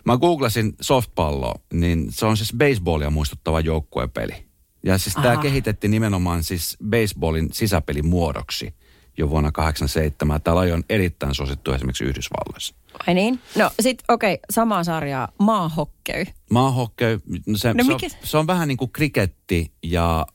[0.06, 4.46] Mä googlasin softpalloa, niin se on siis baseballia muistuttava joukkuepeli.
[4.86, 8.74] Ja siis tämä kehitettiin nimenomaan siis baseballin sisäpelimuodoksi
[9.18, 10.42] jo vuonna 87.
[10.42, 12.76] Tämä laji on erittäin suosittu esimerkiksi Yhdysvalloissa.
[13.08, 13.40] Ai niin?
[13.56, 16.26] No sit okei, okay, samaa sarjaa, maahokkey.
[16.52, 17.20] Maahokkey,
[17.56, 20.26] se, No se, on, se- on vähän niin kuin kriketti ja,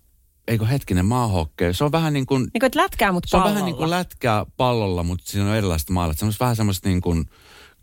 [0.48, 1.72] eikö hetkinen, maahokkey.
[1.72, 3.54] Se on vähän niin kuin, Niin kuin, että lätkää mut se on pallolla.
[3.54, 6.18] vähän niin kuin lätkää pallolla, mutta siinä on erilaiset maalat.
[6.18, 7.24] Se on vähän semmoista niin kuin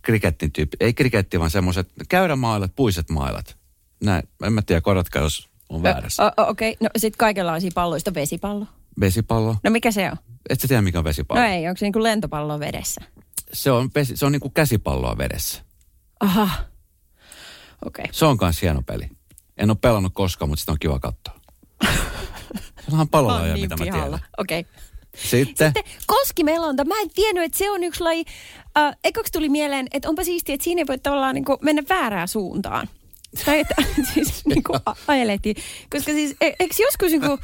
[0.01, 0.77] krikettin tyyppi.
[0.79, 3.58] Ei kriketti, vaan semmoiset käyrämailat, puiset mailat.
[4.03, 6.34] Näin, en mä tiedä, korjatkaa jos on väärässä.
[6.38, 6.75] Okei, okay.
[6.82, 8.65] no sit kaikenlaisia palloista vesipallo.
[9.00, 9.55] Vesipallo.
[9.63, 10.17] No mikä se on?
[10.50, 11.41] Et sä tiedä, mikä on vesipallo?
[11.41, 13.01] No ei, onko se niin kuin lentopallo vedessä?
[13.54, 15.64] Se on, vesi, se on niin kuin käsipalloa vedessä.
[16.20, 16.50] Aha.
[17.86, 18.04] Okei.
[18.04, 18.14] Okay.
[18.14, 19.10] Se on myös hieno peli.
[19.58, 21.40] En ole pelannut koskaan, mutta sitä on kiva katsoa.
[22.86, 24.20] Se onhan palolaja, niin mitä mä tiedän.
[24.38, 24.60] Okei.
[24.60, 24.74] Okay.
[25.16, 26.86] Sitten, Sitten koskimelonta.
[26.86, 28.25] Mä en tiennyt, että se on yksi laji.
[28.78, 31.84] Äh, ekoksi tuli mieleen, että onpa siistiä, että siinä ei voi tavallaan niin kuin mennä
[31.90, 32.90] väärään suuntaan.
[33.46, 33.75] Tai että
[34.14, 35.56] siis niin kuin ajelehtii.
[35.90, 37.40] Koska siis, e- eikö joskus niin kuin,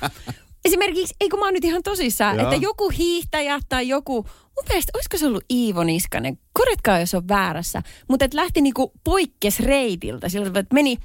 [0.66, 2.44] esimerkiksi, eikö mä oon nyt ihan tosissaan, Joo.
[2.44, 7.28] että joku hiihtäjä tai joku, mun mielestä, olisiko se ollut Iivo Niskanen, korjatkaa jos on
[7.28, 10.98] väärässä, mutta että lähti niin kuin poikkes reitiltä, sillä tavalla, että meni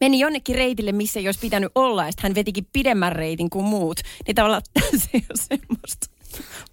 [0.00, 4.00] meni jonnekin reitille, missä ei olisi pitänyt olla, ja hän vetikin pidemmän reitin kuin muut.
[4.26, 4.62] Niin tavallaan
[5.02, 6.06] se ei ole semmoista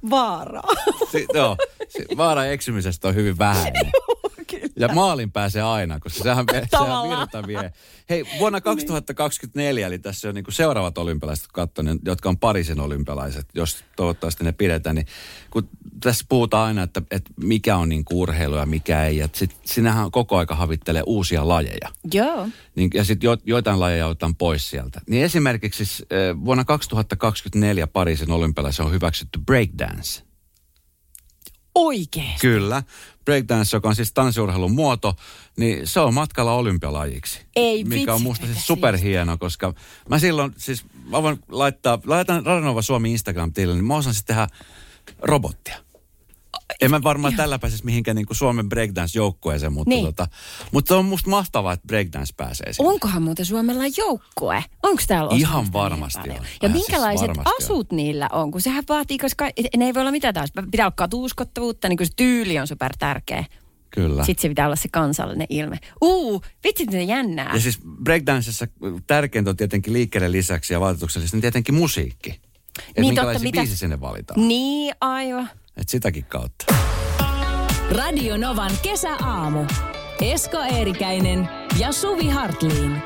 [0.10, 0.70] vaaraa.
[1.12, 1.58] si, joo,
[1.90, 3.38] si, vaara eksymisestä on hyvin
[4.54, 4.72] vähäinen.
[4.80, 7.74] Ja maalin pääsee aina, koska sehän, sehän virta vie.
[8.10, 13.48] Hei, vuonna 2024, eli tässä on niin kuin seuraavat olympialaiset katson, jotka on Pariisin olympialaiset,
[13.54, 15.08] jos toivottavasti ne pidetään, niin
[15.50, 19.30] kun tässä puhutaan aina, että, että mikä on niin kuin urheilu ja mikä ei, ja
[19.34, 21.90] sit sinähän koko aika havittelee uusia lajeja.
[22.14, 22.48] Joo.
[22.76, 25.02] Niin, ja sitten jo, joitain lajeja otetaan pois sieltä.
[25.08, 26.06] Niin esimerkiksi siis,
[26.46, 30.24] vuonna 2024 Pariisin olympialaisissa on hyväksytty breakdance.
[31.76, 32.42] Oikeesti.
[32.42, 32.84] Kyllä.
[33.26, 35.16] Breakdance, joka on siis tanssiurheilun muoto,
[35.58, 37.42] niin se on matkalla olympialajiksi.
[37.56, 39.74] Ei Mikä on vitsi, musta mitä siis superhieno, koska
[40.10, 44.48] mä silloin siis, mä voin laittaa, laitan Radionova Suomi Instagram-tilille, niin mä osaan sitten tehdä
[45.22, 45.78] robottia.
[46.86, 50.06] En mä varmaan tällä pääsisi mihinkään niin kuin Suomen breakdance-joukkueeseen, mutta, Niin.
[50.06, 50.28] tota,
[50.72, 52.90] mutta on musta mahtavaa, että breakdance pääsee sinne.
[52.90, 54.64] Onkohan muuten Suomella joukkue?
[54.84, 56.40] Onko täällä Ihan niin varmasti paljon?
[56.40, 56.46] on.
[56.46, 57.64] Ja Ihan siis minkälaiset varmasti on.
[57.66, 58.52] asut niillä on?
[58.52, 59.46] Kun sehän vaatii, koska
[59.78, 60.50] ne ei voi olla mitä taas.
[60.72, 63.46] Pitää olla katuuskottavuutta, niin kuin se tyyli on super tärkeä.
[63.90, 64.26] Kyllä.
[64.26, 65.78] Sitten se pitää olla se kansallinen ilme.
[66.02, 67.52] Uu, vitsit ne jännää.
[67.54, 68.68] Ja siis breakdanceissa
[69.08, 72.30] tärkeintä on tietenkin liikkeelle lisäksi ja vaatetuksellisesti niin tietenkin musiikki.
[72.30, 72.42] Että
[72.78, 74.48] Niin, totta, minkälaisia mitä- biisi sinne valitaan.
[74.48, 75.50] Niin, aivan.
[75.78, 76.66] Että sitäkin kautta.
[77.92, 79.66] Radio Novan kesäaamu.
[80.22, 83.02] Esko Eerikäinen ja Suvi Hartliin.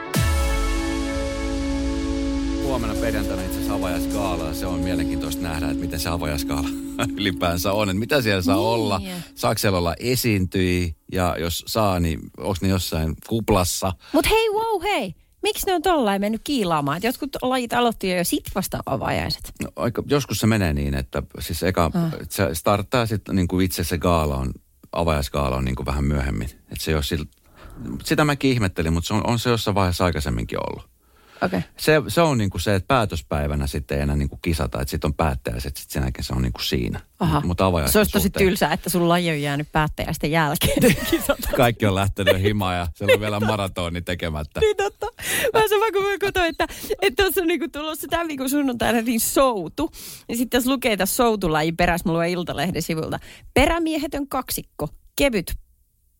[2.64, 6.70] Huomenna perjantaina itse asiassa se on mielenkiintoista nähdä, että miten se avajaisgaala
[7.18, 7.90] ylipäänsä on.
[7.90, 8.66] Että mitä siellä saa Niin.
[8.66, 9.02] olla,
[9.36, 13.94] saako siellä olla esiintyi ja jos saa, niin onko ne jossain kuplassa.
[14.14, 15.14] Mutta hei, wow, hei.
[15.44, 16.98] Miksi ne on tollain mennyt kiilaamaan?
[16.98, 19.52] Et jotkut lajit aloitti jo sit vasta avajaiset.
[19.64, 22.12] No, aika, joskus se menee niin, että siis eka, Ah.
[22.30, 24.52] se starttaa sitten niin kuin itse se gaala on,
[24.92, 26.50] avajaisgaala on niin kuin vähän myöhemmin.
[26.50, 27.26] Että se ei ole sillä,
[28.04, 30.90] sitä mäkin ihmettelin, mutta se on, on se jossain vaiheessa aikaisemminkin ollut.
[31.42, 31.62] Okay.
[31.78, 34.92] Se, se on niin kuin se, että päätöspäivänä sitten ei enää niin kuin kisata, että
[34.92, 37.00] sitten on päättäjäiset, sitten sen jälkeen se on niin kuin siinä.
[37.20, 37.42] Aha.
[37.46, 40.96] Mutta avajaisten Se olisi tosi suhteen tylsää, että sun laji on jäänyt päättäjästä jälkeen.
[41.58, 44.60] Kaikki on lähtenyt himaan ja siellä on vielä maratoni tekemättä.
[44.60, 45.08] niin totta.
[45.54, 46.68] Vähän sama kuin mä katsoin, että
[47.24, 49.92] tuossa on niinku tulossa tämän viikon sunnuntaina niin soutu.
[50.30, 53.20] Ja sitten tässä lukee tässä soutulajin perässä, mulla on Iltalehden sivulta.
[53.54, 55.54] Perämiehetön kaksikko, kevyt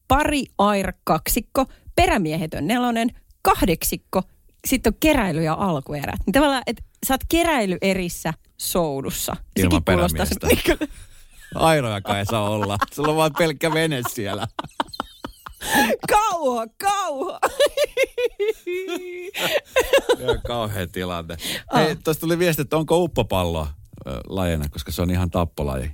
[0.08, 3.10] pari air kaksikko, perämiehetön nelonen,
[3.42, 4.24] kahdeksikko,
[4.68, 6.20] sitten on keräily ja alkuerät.
[6.26, 9.36] Niin tavallaan, että sä oot keräilyerissä soudussa.
[9.56, 10.86] Ilman Sekin kuulostaa perämiestä.
[10.86, 10.92] se-
[11.56, 12.78] Airojakaan ei saa olla.
[12.94, 14.48] Sulla on vaan pelkkä vene siellä.
[16.12, 17.40] Kauha, kauha.
[20.48, 21.38] Kauhea tilanne.
[21.76, 23.68] Hei, tuosta tuli viesti, että onko uppopalloa
[24.08, 25.92] ö, lajina, koska se on ihan tappolaji.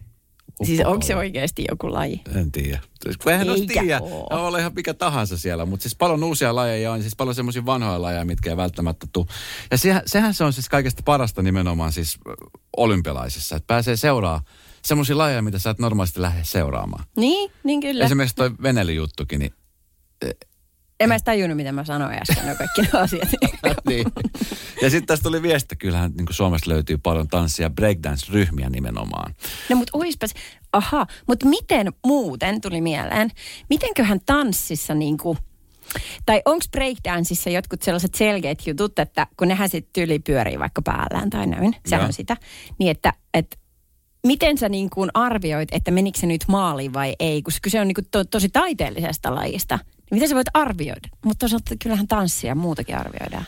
[0.63, 2.21] Siis onko se oikeasti joku laji?
[2.35, 2.79] En tiedä.
[3.23, 3.99] Kun eihän olisi tiedä.
[3.99, 7.65] voi olla ihan mikä tahansa siellä, mutta siis paljon uusia lajeja on, siis paljon semmoisia
[7.65, 9.25] vanhoja lajeja, mitkä ei välttämättä tule.
[9.71, 12.17] Ja sehän, sehän se on siis kaikesta parasta nimenomaan siis
[12.77, 14.43] olympialaisissa, että pääsee seuraa
[14.85, 17.05] semmoisia lajeja, mitä sä et normaalisti lähde seuraamaan.
[17.17, 18.05] Niin, niin kyllä.
[18.05, 19.53] Esimerkiksi toi venelyjuttukin, niin
[21.03, 23.29] En mä edes tajunnut, mitä mä sanoin äsken, no kaikki ne asiat.
[23.87, 24.05] niin.
[24.81, 29.33] Ja sitten tästä tuli viesti, kyllähän niin kuin Suomesta löytyy paljon tanssia breakdance-ryhmiä nimenomaan.
[29.69, 30.33] No mutta oispas,
[30.73, 33.29] aha, mutta miten muuten tuli mieleen,
[33.69, 35.37] mitenköhän tanssissa niin kuin,
[36.25, 41.29] tai onko breakdanceissa jotkut sellaiset selkeät jutut, että kun nehän sitten tyli pyörii vaikka päällään
[41.29, 42.37] tai näin, se on sitä,
[42.79, 43.57] niin että, että
[44.27, 47.87] miten sä niin kuin arvioit, että menikö se nyt maaliin vai ei, koska kyse on
[47.87, 49.79] niin kuin to, tosi taiteellisesta lajista.
[50.13, 51.09] Miten sä voit arvioida?
[51.25, 53.45] Mutta toisaalta kyllähän tanssia muutakin arvioidaan.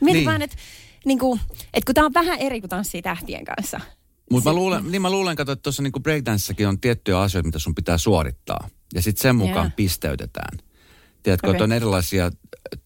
[0.00, 0.26] Mietin Niin.
[0.26, 0.56] vaan, että,
[1.04, 1.40] niin kuin,
[1.74, 3.80] että kun tämä on vähän eri kuin tanssii tähtien kanssa.
[4.30, 7.58] Mutta mä luulen, niin mä luulen, kato, että tuossa niinku breakdanceissakin on tiettyjä asioita, mitä
[7.58, 8.68] sun pitää suorittaa.
[8.94, 9.72] Ja sitten sen mukaan Jaa.
[9.76, 10.58] pisteytetään.
[11.22, 11.56] Tiedätkö, Okei.
[11.56, 12.30] että on erilaisia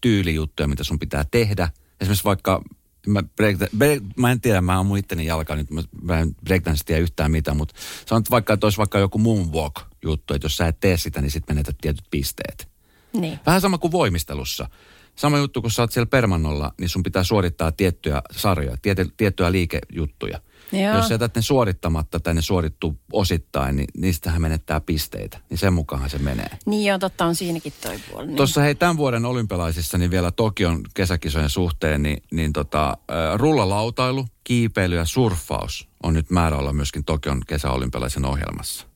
[0.01, 1.69] tyylijuttuja, mitä sun pitää tehdä.
[2.01, 2.63] Esimerkiksi vaikka,
[3.07, 6.83] mä, break, break, mä en tiedä, mä oon itteni jalka nyt, mä, mä en breakdance
[6.85, 10.79] tiedä yhtään mitään, mutta sanot vaikka, että olisi vaikka joku moonwalk-juttu, että jos sä et
[10.79, 12.72] tee sitä, niin sitten menetät tietyt pisteet.
[13.13, 13.39] Niin.
[13.45, 14.69] Vähän sama kuin voimistelussa.
[15.15, 19.51] Sama juttu, kun sä oot siellä permannolla, niin sun pitää suorittaa tiettyjä sarjoja, tiety, tiettyjä
[19.51, 20.39] liikejuttuja.
[20.71, 20.95] Joo.
[20.95, 25.37] Jos sä jätät ne suorittamatta tai ne suorittuu osittain, niin niistähän menettää pisteitä.
[25.49, 26.49] Niin sen mukaan se menee.
[26.65, 28.27] Niin joo, totta on siinäkin toi puoli.
[28.27, 28.35] Niin.
[28.35, 32.97] Tuossa hei tämän vuoden olympialaisissa niin vielä Tokion kesäkisojen suhteen, niin, niin tota,
[33.35, 38.87] rullalautailu, kiipeily ja surffaus on nyt määrä olla myöskin Tokion kesäolympialaisen ohjelmassa.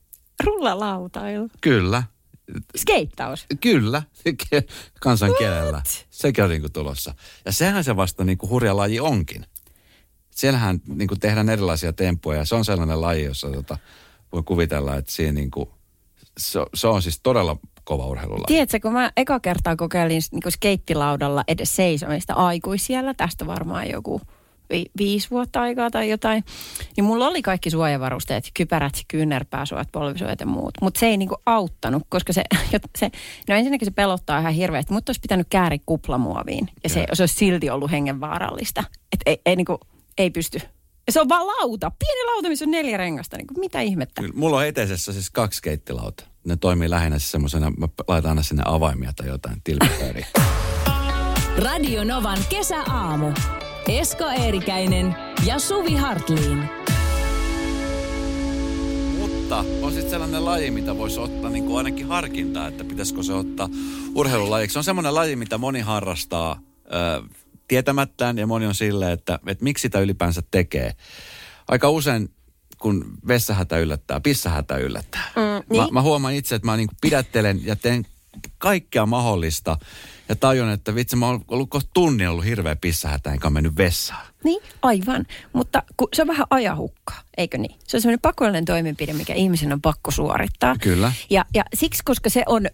[0.44, 1.48] Rullalautailu.
[1.60, 2.02] Kyllä,
[2.76, 3.46] Skeittaus.
[3.60, 4.02] Kyllä,
[5.00, 5.82] kansankielellä.
[6.10, 7.14] Sekin on niinku tulossa.
[7.44, 9.44] Ja sehän se vasta niinku hurja laji onkin.
[10.30, 13.78] Siellähän niinku tehdään erilaisia temppuja ja se on sellainen laji, jossa tota,
[14.32, 15.74] voi kuvitella, että siinä niinku,
[16.38, 18.44] se, se on siis todella kova urheilulaji.
[18.46, 24.20] Tiedätkö, kun mä eka kertaa kokeilin niin skeittilaudalla edes seisomista aikuisiellä, tästä varmaan joku
[24.70, 26.44] vi- viisi vuotta aikaa tai jotain,
[26.96, 30.74] niin mulla oli kaikki suojavarusteet, kypärät, kyynärpääsuojat, polvisuojat ja muut.
[30.82, 32.44] Mutta se ei niinku auttanut, koska se,
[32.98, 33.10] se,
[33.48, 37.34] no ensinnäkin se pelottaa ihan hirveästi, mutta olisi pitänyt kääri kuplamuoviin ja se, se olisi
[37.34, 38.84] silti ollut hengenvaarallista.
[39.12, 39.80] Että ei, ei, niinku,
[40.18, 40.60] ei pysty.
[41.06, 44.22] Ja se on vaan lauta, pieni lauta, missä on neljä rengasta, niin kuin, mitä ihmettä.
[44.22, 46.24] Kyllä, mulla on eteisessä siis kaksi keittilauta.
[46.44, 50.26] Ne toimii lähinnä siis semmoisena, mä laitan aina sinne avaimia tai jotain tilpipyöriä.
[51.64, 53.32] Radio Novan kesäaamu.
[53.88, 55.14] Esko Eerikäinen
[55.46, 56.64] ja Suvi Hartliin.
[59.18, 63.32] Mutta on sitten sellainen laji, mitä voisi ottaa niin kuin ainakin harkintaa, että pitäisikö se
[63.32, 63.68] ottaa
[64.14, 64.72] urheilulajiksi.
[64.72, 67.22] Se on semmoinen laji, mitä moni harrastaa ö,
[67.68, 70.92] tietämättään ja moni on silleen, että, että miksi sitä ylipäänsä tekee.
[71.68, 72.30] Aika usein
[72.78, 75.30] kun vessahätä yllättää, pissahätä yllättää.
[75.36, 75.82] Mm, niin.
[75.82, 78.06] mä, mä huomaan itse, että mä niin pidättelen ja teen
[78.58, 79.76] kaikkea mahdollista
[80.28, 84.26] ja tajun, että vitsi mä oon ollut kohta tunnin ollut hirveä pissahätä, enkä mennyt vessaan.
[84.44, 85.26] Niin, aivan.
[85.52, 87.76] Mutta kun se on vähän ajahukkaa, eikö niin?
[87.86, 90.76] Se on semmoinen pakollinen toimenpide, mikä ihmisen on pakko suorittaa.
[90.80, 91.12] Kyllä.
[91.30, 92.70] Ja, ja siksi, koska se on ö,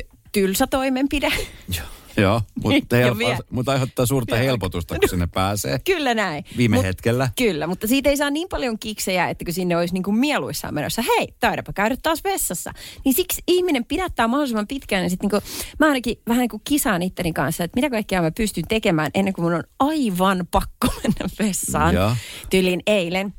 [0.00, 1.32] ty- tylsä toimenpide.
[1.76, 5.78] Joo, Joo mutta, Ja help- vie- mutta aiheuttaa suurta helpotusta, kun sinne pääsee.
[5.84, 6.44] Kyllä näin.
[6.56, 7.28] Viime Mut- hetkellä.
[7.38, 10.74] Kyllä, mutta siitä ei saa niin paljon kiksejä, että kun sinne olisi niin kuin mieluissaan
[10.74, 12.72] menossa, hei, taidapa käydä taas vessassa.
[13.04, 15.02] Niin siksi ihminen pidättää mahdollisimman pitkään.
[15.02, 18.22] Ja sitten niin kuin, mä ainakin vähän niin kuin kisaan itteni kanssa, että mitä kaikkea
[18.22, 21.94] mä pystyn tekemään ennen kuin mun on aivan pakko mennä vessaan.
[21.94, 22.16] Joo.
[22.50, 23.34] Tyylin eilen.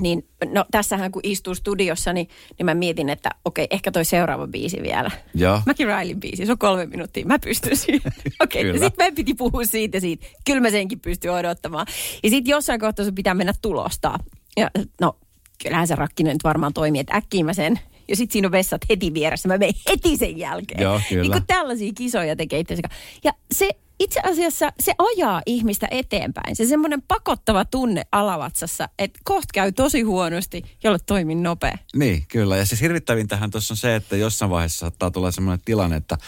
[0.00, 4.46] Niin no tässähän kun istuu studiossa, niin, niin mä mietin, että okei, ehkä toi seuraava
[4.46, 5.10] biisi vielä.
[5.34, 5.60] Joo.
[5.66, 8.12] Mäkin Railin biisi, se on kolme minuuttia, mä pystyn siihen.
[8.40, 8.84] Okei, okay, Kyllä.
[8.86, 10.26] sitten meidän piti puhua siitä siitä.
[10.46, 11.86] Kyllä mä senkin pystyn odottamaan.
[12.22, 14.18] Ja sitten jossain kohtaa sun pitää mennä tulostaa.
[14.56, 15.16] Ja no,
[15.62, 17.80] kyllähän se rakkinen nyt varmaan toimii, että äkkiä mä sen.
[18.10, 20.82] Ja sitten siinä on vessat heti vieressä, mä menen heti sen jälkeen.
[20.82, 21.22] Joo, kyllä.
[21.22, 22.88] Niin kun tällaisia kisoja tekee kanssa.
[23.24, 23.70] Ja se
[24.00, 26.56] itse asiassa se ajaa ihmistä eteenpäin.
[26.56, 31.78] Se semmoinen pakottava tunne alavatsassa, että kohta käy tosi huonosti, jolle toimin nopea.
[31.94, 32.56] Niin, kyllä.
[32.56, 36.18] Ja siis hirvittävintähän tuossa on se, että jossain vaiheessa saattaa tulla semmoinen tilanne, että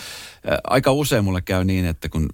[0.64, 2.28] aika usein mulle käy niin, että kun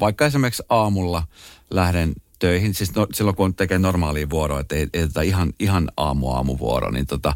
[0.00, 1.22] vaikka esimerkiksi aamulla
[1.70, 5.88] lähden töihin, siis no, silloin kun tekee normaalia vuoroa, että ei, ei tätä ihan, ihan
[5.96, 7.34] aamu aamuvuoro, niin tota,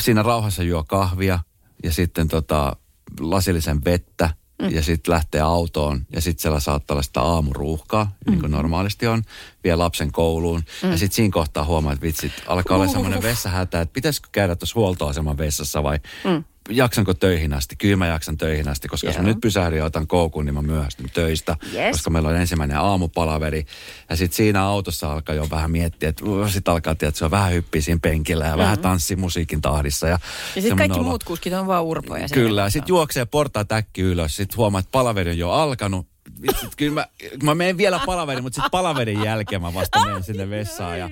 [0.00, 1.38] siinä rauhassa juo kahvia
[1.82, 2.76] ja sitten tota,
[3.20, 4.30] lasillisen vettä
[4.62, 4.68] mm.
[4.70, 8.30] ja sitten lähtee autoon ja sitten siellä saattaa olla sitä aamuruuhkaa, mm.
[8.30, 9.22] niin kuin normaalisti on,
[9.64, 10.90] vie lapsen kouluun mm.
[10.90, 14.80] ja sitten siinä kohtaa huomaa, että vitsit, alkaa olla semmoinen vessahätä, että pitäisikö käydä tuossa
[14.80, 16.44] huoltoaseman vessassa vai mm.
[16.68, 17.76] Jaksanko töihin asti?
[17.76, 19.28] Kyllä mä jaksan töihin asti, koska jos mä Joo.
[19.28, 21.92] nyt pysähdyn ja otan koukun, niin mä myöhästyn töistä, Yes.
[21.92, 23.64] koska meillä on ensimmäinen aamupalaveri.
[24.10, 27.52] Ja sitten siinä autossa alkaa jo vähän miettiä, että sitten alkaa, että se on vähän
[27.52, 28.58] hyppiä siinä penkillä ja mm.
[28.58, 30.06] vähän tanssimusiikin tahdissa.
[30.08, 30.18] Ja,
[30.56, 31.08] Ja sitten kaikki olo.
[31.08, 32.28] muut kuskit on vaan urpoja.
[32.32, 36.06] Kyllä, sitten juoksee portaat äkki ylös, sitten huomaa, että palaveri on jo alkanut,
[36.42, 37.06] vitsit, kyllä mä,
[37.42, 40.98] mä menen vielä palaverin, mutta sitten palaverin jälkeen mä vasta menen sinne vessaan.
[40.98, 41.10] Ja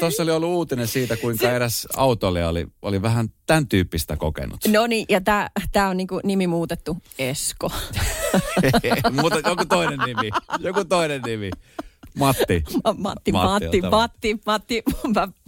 [0.00, 1.56] tuossa oli ollut uutinen siitä, kuinka Se...
[1.56, 4.60] eräs autolija oli, oli vähän tämän tyyppistä kokenut.
[4.68, 5.20] No niin, ja
[5.72, 7.70] tämä on niinku nimi muutettu Esko.
[9.22, 10.30] Mutta joku toinen nimi.
[10.58, 11.50] Joku toinen nimi.
[12.26, 12.64] Matti.
[12.84, 14.82] Matti, Matti, Matti, Matti,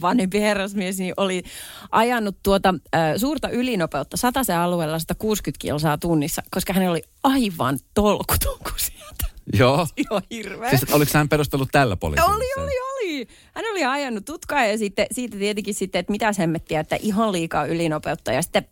[0.00, 1.42] vanhempi herrasmies, niin oli
[1.90, 8.58] ajanut tuota äh, suurta ylinopeutta sataisen alueella 160 kilsaa tunnissa, koska hän oli aivan tolkuton
[8.58, 9.26] kuin sieltä.
[9.52, 9.86] Joo.
[10.10, 10.70] Joo, hirveä.
[10.70, 12.34] Siis oliko hän perustellut tällä poliisilla?
[12.34, 13.28] Oli, oli, oli.
[13.54, 17.66] Hän oli ajanut tutkaa ja sitten siitä tietenkin sitten, että mitä semmettiä, että ihan liikaa
[17.66, 18.32] ylinopeutta.
[18.32, 18.66] Ja sitten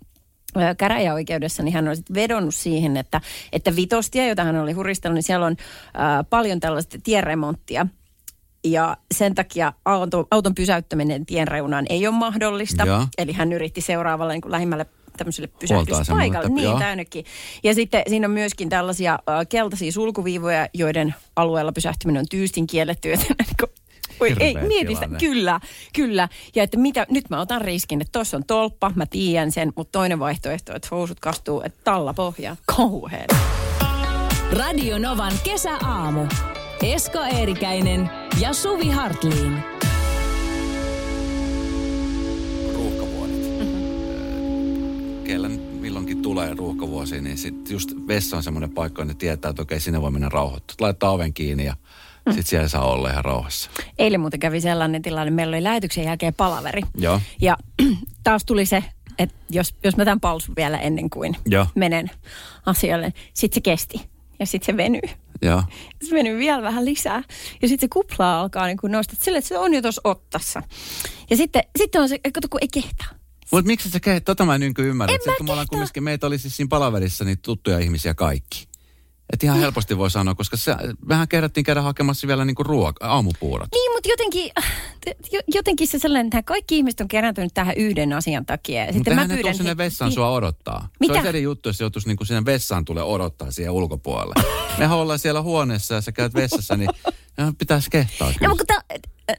[0.78, 3.20] käräjäoikeudessa, niin hän on sitten vedonnut siihen, että,
[3.52, 5.56] että vitostia, jota hän oli huristellut, niin siellä on
[5.94, 7.86] ää, paljon tällaista tieremonttia.
[8.64, 12.86] Ja sen takia auton, auton pysäyttäminen tien reunaan ei ole mahdollista.
[12.86, 13.06] Ja.
[13.18, 14.86] Eli hän yritti seuraavalle niin kuin lähimmälle
[15.16, 16.48] tämmöiselle pysähdyspaikalle.
[16.48, 17.24] Niin, täynnäkin.
[17.62, 23.08] Ja sitten siinä on myöskin tällaisia äh, keltaisia sulkuviivoja, joiden alueella pysähtyminen on tyystin kielletty.
[23.10, 23.36] Joten
[24.28, 25.08] niin Oi, ei, mieti sitä.
[25.18, 25.60] Kyllä,
[25.94, 26.28] kyllä.
[26.54, 29.98] Ja että mitä, nyt mä otan riskin, että tuossa on tolppa, mä tiedän sen, mutta
[29.98, 32.56] toinen vaihtoehto, että housut kastuu, että talla pohjaa.
[32.76, 33.26] Kauhean.
[34.52, 36.26] Radio Novan kesäaamu.
[36.82, 39.62] Esko Eerikäinen ja Suvi Hartliin.
[42.74, 43.58] Ruuhkavuodet.
[43.58, 45.24] Mm-hmm.
[45.24, 45.48] Kellä
[45.80, 50.02] milloinkin tulee ruuhkavuosi, niin sitten just vessa on semmoinen paikka, että tietää, että okei, sinne
[50.02, 50.76] voi mennä rauhoittua.
[50.80, 51.76] Laittaa oven kiinni ja.
[52.32, 53.70] Sitten siellä saa olla ihan rauhassa.
[53.98, 56.82] Eilen muuten kävi sellainen tilanne, meillä oli lähetyksen jälkeen palaveri.
[56.96, 57.20] Joo.
[57.40, 57.56] Ja
[58.24, 58.84] taas tuli se,
[59.18, 61.66] että jos, jos mä tämän palsun vielä ennen kuin Joo.
[61.74, 62.10] menen
[62.66, 65.00] asialle, sitten se kesti ja sitten se venyy.
[65.42, 65.62] Joo.
[66.08, 67.22] Se venyy vielä vähän lisää.
[67.62, 70.62] Ja sitten se kupla alkaa niin kuin nostaa sille, että se on jo tuossa ottassa.
[71.30, 73.06] Ja sitten, sitten on se, kato kun ei kehtaa.
[73.52, 74.34] Mutta miksi sä kehtaa?
[74.34, 75.14] Tota mä en niin ymmärrä.
[75.14, 78.69] En mä kun kumminkin, meitä oli siis siinä palaverissa niin tuttuja ihmisiä kaikki.
[79.32, 80.74] Että ihan helposti voi sanoa, koska se,
[81.08, 83.68] vähän kerättiin käydä hakemassa vielä niinku ruoka, aamupuurot.
[83.72, 84.50] Niin, mutta jotenkin,
[85.54, 88.92] jotenkin se sellainen, että kaikki ihmiset on kerääntynyt tähän yhden asian takia.
[88.92, 89.54] Sitten mä pyydän...
[89.54, 90.14] sinne vessaan he...
[90.14, 90.88] sua odottaa.
[91.00, 91.12] Mitä?
[91.12, 94.34] Se olisi eri juttu, jos se joutuisi niinku sinne vessaan tulee odottaa siihen ulkopuolelle.
[94.78, 96.90] Me ollaan siellä huoneessa ja sä käyt vessassa, niin
[97.58, 98.48] pitäisi kehtaa kyllä.
[98.48, 98.82] No, mutta, ta,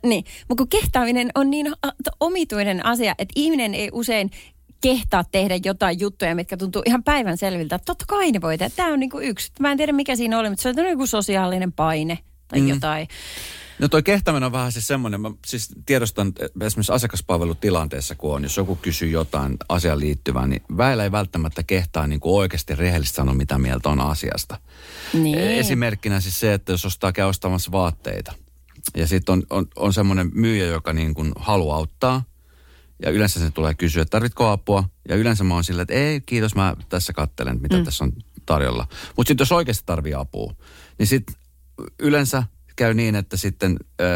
[0.03, 1.73] niin, mutta kun kehtaaminen on niin
[2.19, 4.31] omituinen asia, että ihminen ei usein
[4.81, 7.79] kehtaa tehdä jotain juttuja, mitkä tuntuu ihan päivän selviltä.
[7.79, 8.73] Totta kai ne voi tehdä.
[8.75, 9.51] Tämä on niin kuin yksi.
[9.59, 12.67] Mä en tiedä mikä siinä oli, mutta se on joku sosiaalinen paine tai mm.
[12.67, 13.07] jotain.
[13.79, 18.57] No toi kehtäminen on vähän siis semmoinen, mä siis tiedostan esimerkiksi asiakaspalvelutilanteessa, kun on, jos
[18.57, 23.33] joku kysyy jotain asiaan liittyvää, niin väillä ei välttämättä kehtaa niin kuin oikeasti rehellisesti sanoa,
[23.33, 24.57] mitä mieltä on asiasta.
[25.13, 25.37] Niin.
[25.37, 28.33] Esimerkkinä siis se, että jos ostaa käy ostamassa vaatteita,
[28.95, 32.23] ja sitten on, on, on semmoinen myyjä, joka niin kuin haluaa auttaa,
[33.01, 34.83] ja yleensä se tulee kysyä, että tarvitko apua?
[35.09, 37.83] Ja yleensä mä oon silleen, että ei, kiitos, mä tässä kattelen, mitä mm.
[37.83, 38.13] tässä on
[38.45, 38.87] tarjolla.
[39.17, 40.53] Mutta sitten jos oikeasti tarvii apua,
[40.97, 41.35] niin sitten
[41.99, 42.43] yleensä
[42.75, 44.07] käy niin, että sitten äh,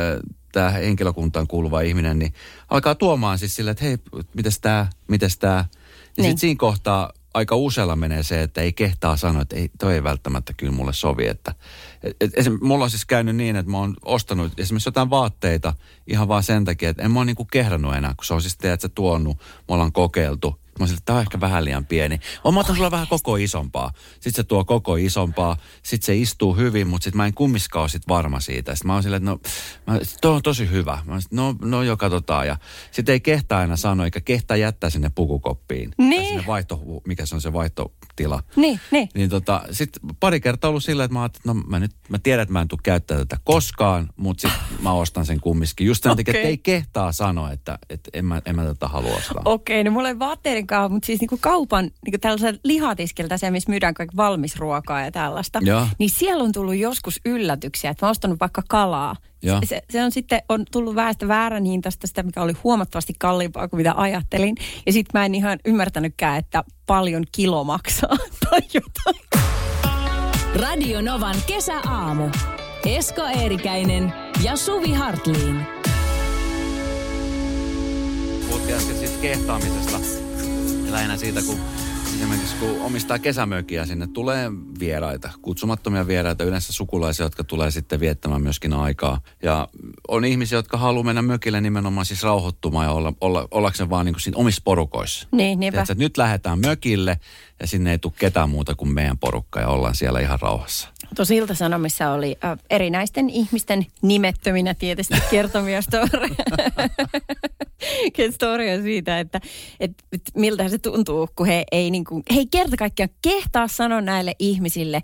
[0.51, 2.33] tämä henkilökuntaan kuuluva ihminen niin
[2.69, 3.97] alkaa tuomaan siis silleen, että hei,
[4.33, 5.65] mitäs tämä, mitäs tämä.
[5.65, 5.71] Niin,
[6.17, 6.25] niin.
[6.25, 10.03] sitten siinä kohtaa aika usealla menee se, että ei kehtaa sanoa, että ei, toi ei
[10.03, 11.27] välttämättä kyllä mulle sovi.
[11.27, 11.55] Että,
[12.03, 15.73] et, et, esim, mulla on siis käynyt niin, että mä oon ostanut esimerkiksi jotain vaatteita
[16.07, 18.57] ihan vaan sen takia, että en mä oon niinku kehdannut enää, kun se on siis
[18.57, 20.59] teet sä tuonut, me ollaan kokeiltu.
[20.79, 22.19] Mä sanoin, että tämä on ehkä vähän liian pieni.
[22.43, 23.91] On mä otan sulla vähän koko isompaa.
[24.13, 25.57] Sitten se tuo koko isompaa.
[25.83, 28.75] Sitten se istuu hyvin, mutta sitten mä en kummiskaan ole sit varma siitä.
[28.75, 29.31] Sitten mä oon silleen, että
[29.87, 30.99] no, mä, toi on tosi hyvä.
[31.05, 32.47] Mä sit, no, no jo katsotaan.
[32.47, 32.57] Ja
[32.91, 35.91] sitten ei kehtaa aina sanoa, eikä kehtaa jättää sinne pukukoppiin.
[35.97, 36.27] Niin.
[36.27, 38.43] Sinne vaihto, mikä se on se vaihtotila.
[38.55, 39.09] Niin, niin.
[39.13, 42.43] Niin tota, sitten pari kertaa ollut sillä, että mä että no mä, nyt, mä tiedän,
[42.43, 45.87] että mä en tule käyttää tätä koskaan, mutta sitten mä ostan sen kumminkin.
[45.87, 46.23] Just sen okay.
[46.23, 49.41] takia, että ei kehtaa sanoa, että, että en, mä, en mä tätä halua ostaa.
[49.45, 53.51] Okei, okay, no mulla ei vaatteiden kuitenkaan, mutta siis niinku kaupan niinku tällaisen lihatiskiltä, se
[53.51, 55.87] missä myydään kaikki valmisruokaa ja tällaista, ja.
[55.99, 59.15] niin siellä on tullut joskus yllätyksiä, että mä oon ostanut vaikka kalaa.
[59.65, 63.77] Se, se, on sitten on tullut väestä väärän hintaista sitä, mikä oli huomattavasti kalliimpaa kuin
[63.77, 64.55] mitä ajattelin.
[64.85, 68.17] Ja sitten mä en ihan ymmärtänytkään, että paljon kilo maksaa
[68.49, 69.45] tai jotain.
[70.55, 72.29] Radio Novan kesäaamu.
[72.85, 75.65] Esko Eerikäinen ja Suvi Hartliin
[78.47, 80.24] puhuttiin äsken siitä kehtaamisesta.
[80.91, 81.59] Lähinnä siitä, kun
[82.15, 88.41] esimerkiksi kun omistaa kesämökiä, sinne tulee vieraita, kutsumattomia vieraita, yleensä sukulaisia, jotka tulee sitten viettämään
[88.41, 89.21] myöskin aikaa.
[89.43, 89.67] Ja
[90.07, 94.13] on ihmisiä, jotka haluaa mennä mökille nimenomaan siis rauhoittumaan ja olla, olla, ollakseen vaan niin
[94.13, 95.27] kuin siinä omissa porukoissa.
[95.31, 95.75] Niin, niinpä.
[95.75, 97.19] Tiedätkö, että nyt lähdetään mökille
[97.59, 100.89] ja sinne ei tule ketään muuta kuin meidän porukka ja ollaan siellä ihan rauhassa.
[101.15, 106.35] Tuossa Ilta-Sanomissa oli äh, erinäisten ihmisten nimettöminä tietysti kertomia storeja.
[108.31, 109.41] storia siitä, että,
[109.79, 113.67] että, että miltä se tuntuu, kun he ei, niin kuin, he ei kerta kaikkiaan kehtaa
[113.67, 115.01] sanoa näille ihmisille,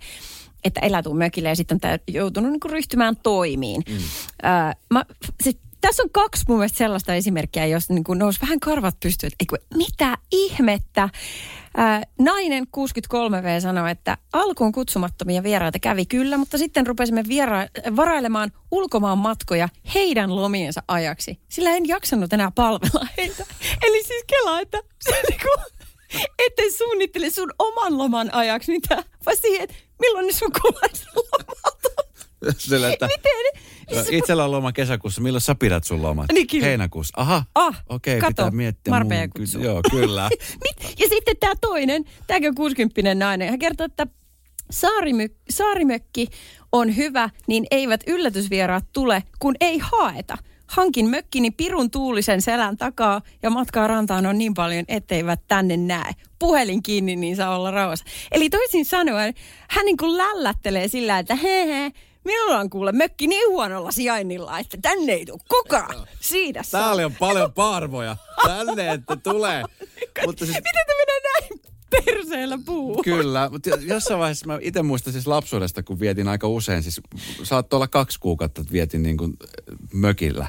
[0.64, 3.82] että elää tuu mökille ja sitten on tää, joutunut niin kuin ryhtymään toimiin.
[3.88, 3.96] Mm.
[4.44, 4.50] Öö,
[4.90, 5.04] mä,
[5.42, 9.32] sit, tässä on kaksi mun mielestä sellaista esimerkkiä, jos niin kuin nousi vähän karvat pystyyn,
[9.40, 11.08] että mitä ihmettä.
[11.76, 18.52] Ää, nainen 63V sanoi, että alkuun kutsumattomia vieraita kävi kyllä, mutta sitten rupesimme viera- varailemaan
[18.70, 21.40] ulkomaan matkoja heidän lomiensa ajaksi.
[21.48, 23.46] Sillä en jaksanut enää palvella heitä.
[23.82, 25.48] Eli siis kelaa, että se niinku,
[26.46, 32.01] ettei suunnittele sun oman loman ajaksi mitään, vaan siihen, että milloin ne sukulaiset lomat on.
[32.58, 33.32] Sillä, että Miten?
[33.96, 35.20] No, itsellä on loma kesäkuussa.
[35.20, 36.26] Milloin sä pidät sun lomat?
[36.32, 36.66] Niin, kyllä.
[36.66, 37.12] Heinäkuussa.
[37.16, 38.90] Aha, Ah, okei, kato, pitää miettiä.
[38.90, 39.62] Marbella mun- kutsuu.
[39.62, 40.30] Joo, kyllä.
[41.00, 44.06] Ja sitten tämä toinen, tämäkin on 60 nainen, hän kertoo, että
[44.72, 46.26] saarimö- saarimökki
[46.72, 50.38] on hyvä, niin eivät yllätysvieraat tule, kun ei haeta.
[50.66, 56.12] Hankin mökkini pirun tuulisen selän takaa ja matkaa rantaan on niin paljon, etteivät tänne näe.
[56.38, 58.04] Puhelin kiinni, niin saa olla rauhassa.
[58.32, 59.34] Eli toisin sanoen,
[59.68, 61.92] hän niin kuin lällättelee sillä, että he he,
[62.24, 66.06] minulla on kuule mökki niin huonolla sijainnilla, että tänne ei tule kukaan.
[66.20, 66.82] Siitä saa.
[66.82, 68.16] Täällä on paljon parvoja.
[68.46, 69.62] Tänne, että tulee.
[70.26, 73.02] Mutta siis, Miten te menee näin perseellä puu?
[73.04, 77.00] Kyllä, mutta jossain vaiheessa mä itse muistan siis lapsuudesta, kun vietin aika usein, siis
[77.42, 79.36] saattoi olla kaksi kuukautta, että vietin niin kuin
[79.92, 80.48] mökillä.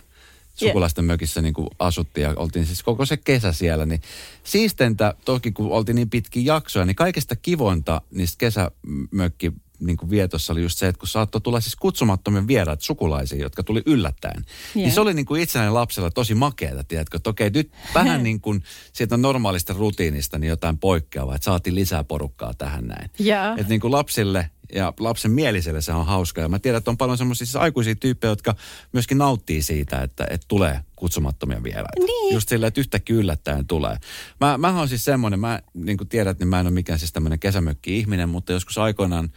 [0.54, 3.86] Sukulaisten mökissä niin kuin asuttiin ja oltiin siis koko se kesä siellä.
[3.86, 4.02] Niin
[4.44, 9.52] siistentä, toki kun oltiin niin pitkin jaksoja, niin kaikesta kivointa niistä kesämökki
[9.86, 13.64] niin kuin vietossa oli just se, että kun saattoi tulla siis kutsumattomia vieraat sukulaisia, jotka
[13.64, 14.46] tuli yllättäen.
[14.46, 14.76] Yeah.
[14.76, 18.42] Niin se oli niin kuin itsenäinen lapsella tosi makeeta, tiedätkö, että okei, nyt vähän niin
[18.42, 23.10] kuin siitä normaalista rutiinista niin jotain poikkeavaa, että saatiin lisää porukkaa tähän näin.
[23.20, 23.52] Joo.
[23.52, 26.42] Että niin kuin lapsille ja lapsen mieliselle se on hauska.
[26.42, 28.56] Ja mä tiedän, että on paljon semmoisia siis aikuisia tyyppejä, jotka
[28.92, 32.06] myöskin nauttii siitä, että, että tulee kutsumattomia vieraita.
[32.06, 32.34] Niin.
[32.34, 33.98] Just sillä, että yhtäkkiä yllättäen tulee.
[34.40, 37.14] Mä, mä oon siis semmoinen, mä niin kuin tiedät, niin mä en ole mikään siis
[37.14, 39.30] tämmöinen kesämökki-ihminen, mutta joskus aikoinaan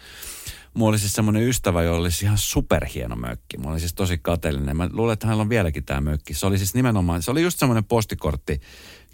[0.77, 3.59] Mulla oli siis semmoinen ystävä, jolla oli siis ihan superhieno mökki.
[3.59, 4.77] Mulla oli siis tosi kateellinen.
[4.77, 6.35] Mä luulen, että hänellä on vieläkin tämä mökki.
[6.35, 8.61] Se oli siis nimenomaan, se oli just semmoinen postikortti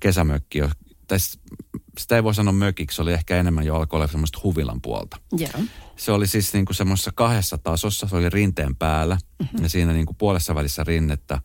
[0.00, 0.58] kesämökki.
[0.58, 0.70] jo-
[1.08, 1.18] Tai
[1.98, 5.16] sitä ei voi sanoa mökiksi, se oli ehkä enemmän jo alkoi olla semmoista huvilan puolta.
[5.32, 5.50] Joo.
[5.96, 9.62] Se oli siis niin kuin semmoisessa kahdessa tasossa, se oli rinteen päällä mm-hmm.
[9.62, 11.40] ja siinä niin kuin puolessa välissä rinnettä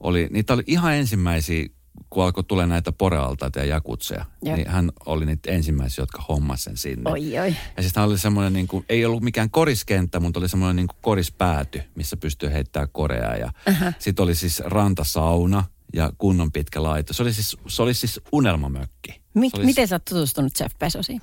[0.00, 1.66] oli, niitä oli ihan ensimmäisiä,
[2.12, 4.56] kun alkoi tulee näitä porealtaita ja jakutseja, Joo.
[4.56, 7.10] niin hän oli niitä ensimmäisiä, jotka hommasi sen sinne.
[7.10, 7.56] Oi, oi.
[7.76, 10.98] Ja sitten oli semmoinen, niin kuin, ei ollut mikään koriskenttä, mutta oli semmoinen niin kuin
[11.02, 13.36] korispääty, missä pystyy heittämään korea.
[13.36, 13.94] Ja uh-huh.
[13.98, 17.12] sitten oli siis rantasauna ja kunnon pitkä laito.
[17.12, 19.20] Se oli siis, se oli siis unelmamökki.
[19.34, 21.22] Mi- Se oli miten sä oot tutustunut Jeff Bezosiin?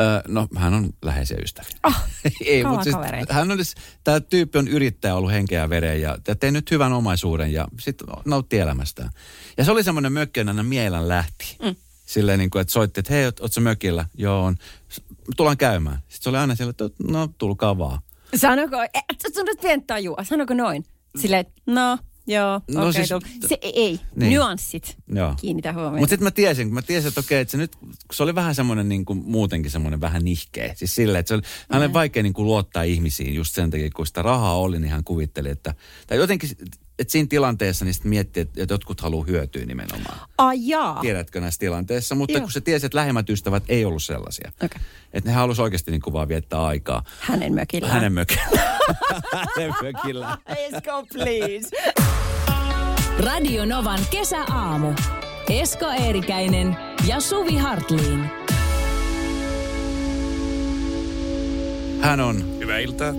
[0.00, 1.70] Öö, no, hän on läheisiä ystäviä.
[1.82, 2.04] Ah,
[2.44, 2.96] Ei, mutta siis,
[3.30, 3.58] hän on,
[4.04, 7.68] tämä tyyppi on yrittäjä ollut henkeä ja veren ja, ja tee nyt hyvän omaisuuden ja
[7.80, 9.10] sitten nautti elämästään.
[9.56, 11.56] Ja se oli semmoinen mökki, jonne mielän lähti.
[11.62, 11.76] Mm.
[12.06, 14.04] Silleen niin kuin, että soitti, että hei, oot, oot sä mökillä?
[14.14, 14.56] Joo, on.
[15.36, 15.96] Tullaan käymään.
[15.96, 17.98] Sitten se oli aina sillä, että no, tulkaa vaan.
[18.36, 20.84] Sanoko, et sä nyt pientä tajua, sanoko noin?
[21.20, 24.30] Silleen, että no, joo, No okei, siis- se ei, Niin.
[24.30, 24.96] nyanssit.
[25.14, 25.34] Joo.
[25.40, 25.98] Kiinnitä huomioon.
[25.98, 27.76] Mutta sitten mä tiesin, kun mä tiesin, että okei, että se nyt,
[28.12, 30.74] se oli vähän semmoinen niin kuin muutenkin semmoinen vähän nihkeä.
[30.76, 33.90] Siis silleen, että se oli, hän oli vaikea niin kuin luottaa ihmisiin just sen takia,
[33.96, 35.74] kun sitä rahaa oli, niin hän kuvitteli, että,
[36.06, 36.50] tai jotenkin,
[36.98, 40.18] että siinä tilanteessa niin sitten mietti, että, jotkut haluaa hyötyä nimenomaan.
[40.38, 41.00] Ai jaa.
[41.00, 42.40] Tiedätkö näissä tilanteissa, mutta Joo.
[42.40, 44.52] kun se tiesi, että lähemmät ystävät ei ollut sellaisia.
[44.64, 44.80] Okei.
[45.12, 47.02] Että ne halusi oikeasti niin kuin vaan viettää aikaa.
[47.20, 47.92] Hänen mökillään.
[47.94, 48.42] Hänen mökillä.
[49.56, 50.38] Hänen mökillä.
[50.50, 51.70] Let's go, please.
[53.18, 54.92] Radio Novan kesäaamu.
[55.50, 56.76] Esko Eerikäinen
[57.06, 58.30] ja Suvi Hartliin.
[62.00, 63.12] Hän on, Hyvää iltaa.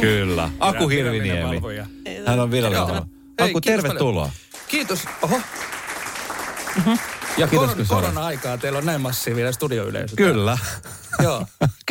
[0.00, 1.60] kyllä, Aku Hirviniemi.
[2.26, 3.15] Hän on virallinen.
[3.40, 4.22] Hei, Aku, kiitos tervetuloa.
[4.22, 4.66] paljon.
[4.68, 5.04] Kiitos.
[5.22, 5.40] Oho.
[7.38, 10.16] Ja Kiitos, kor- sä korona-aikaa teillä on näin massiivinen studioyleisö.
[10.16, 10.58] Kyllä,
[11.22, 11.46] Joo.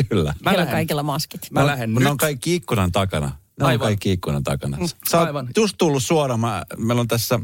[0.10, 0.34] kyllä.
[0.44, 0.72] Mä Heillä on lähden.
[0.78, 1.42] kaikilla maskit.
[1.52, 2.10] Mä lähden Ne nyt.
[2.10, 3.26] on kaikki ikkunan takana.
[3.28, 3.86] Ne on Aivan.
[3.88, 4.78] kaikki ikkunan takana.
[5.12, 5.48] Sä oot Aivan.
[5.58, 6.40] just tullut suoraan.
[6.40, 7.40] Mä, meillä on tässä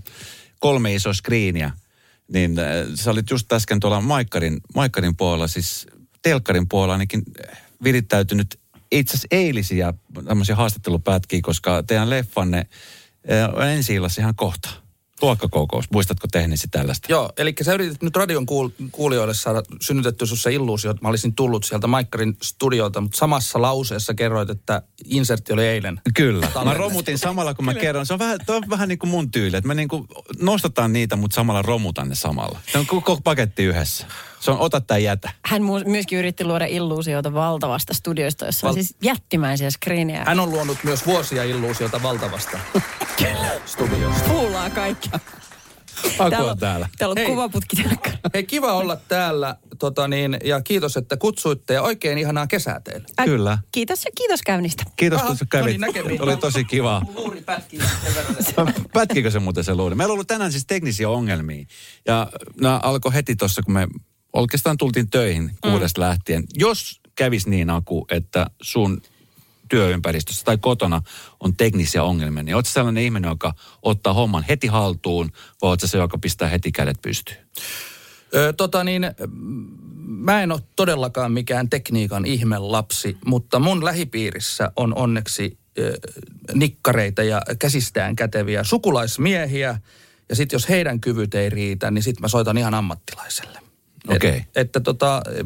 [0.60, 1.72] kolme isoa screeniä.
[2.34, 5.88] Niin äh, sä olit just äsken tuolla Maikkarin, Maikkarin puolella, siis
[6.22, 8.60] telkkarin puolella ainakin äh, virittäytynyt
[8.92, 9.94] itse asiassa eilisiä
[10.28, 12.72] tämmöisiä haastattelupätkiä, koska teidän leffanne äh, on
[13.72, 14.70] ensi illassa ihan kohta.
[15.22, 15.86] Luokkakokous.
[15.92, 17.12] Muistatko tehneesi tällaista?
[17.12, 21.36] Joo, eli sä yritit nyt radion kuul- kuulijoille saada synnytetty sussa illuusio, että mä olisin
[21.36, 26.02] tullut sieltä Maikkarin studiolta, mutta samassa lauseessa kerroit, että insertti oli eilen.
[26.14, 26.46] Kyllä.
[26.46, 26.84] Mä Tallennettu.
[26.84, 28.06] romutin samalla, kun mä kerron.
[28.06, 30.08] Se on vähän, toi on vähän niin kuin mun tyyli, että mä niin kuin
[30.40, 32.60] nostetaan niitä, mutta samalla romutan ne samalla.
[32.72, 34.06] Se on koko paketti yhdessä.
[34.42, 35.32] Se on ota tai jätä.
[35.46, 40.24] Hän mu- myöskin yritti luoda illuusioita valtavasta studiosta, jossa on Val- siis jättimäisiä screenejä.
[40.28, 42.60] Hän on luonut myös vuosia illuusiota valtavasta
[43.66, 44.30] studiosta.
[44.30, 45.10] Kuulaa kaikki.
[46.20, 46.90] Aku on täällä.
[46.98, 47.26] Täällä on Hei.
[47.28, 48.18] kuvaputki telkkari.
[48.34, 49.56] Hei, kiva olla täällä.
[49.80, 53.06] tota niin, ja kiitos, että kutsuitte ja oikein ihanaa kesää teille.
[53.20, 53.58] Ä, Kyllä.
[53.72, 54.84] Kiitos ja kiitos käynnistä.
[54.96, 55.66] Kiitos, kun no kävit.
[55.68, 56.22] niin, näkemiin.
[56.22, 57.02] Oli tosi kiva.
[57.16, 59.96] Luuri pätkii sen verran, että- Pätkikö se muuten se luuri?
[59.96, 61.66] Meillä on ollut tänään siis teknisiä ongelmia.
[62.08, 62.28] Ja
[62.62, 63.88] nämä alkoi heti tuossa, kun me
[64.34, 66.44] oikeastaan tultiin töihin kuudesta lähtien.
[66.56, 69.02] Jos kävisi niin, Aku, että sun
[69.70, 71.02] työympäristössä tai kotona
[71.40, 75.98] on teknisiä ongelmia, niin sä sellainen ihminen, joka ottaa homman heti haltuun, vai sä se,
[75.98, 77.38] joka pistää heti kädet pystyyn?
[78.36, 79.68] Ö, tota niin, mm,
[80.06, 85.98] mä en ole todellakaan mikään tekniikan ihmelapsi, mutta mun lähipiirissä on onneksi ö,
[86.54, 89.80] nikkareita ja käsistään käteviä sukulaismiehiä.
[90.30, 93.71] Ja sitten jos heidän kyvyt ei riitä, niin sitten mä soitan ihan ammattilaiselle.
[94.10, 94.46] Et- Okei.
[94.56, 95.44] että tota, ö,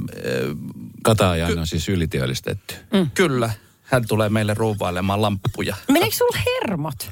[1.03, 2.76] Katajainen on siis ylityöllistetty.
[2.93, 3.10] mm.
[3.14, 3.49] kyllä,
[3.84, 5.76] hän tulee meille ruuvailemaan lamppuja.
[5.91, 7.10] Meneekö sulla hermot?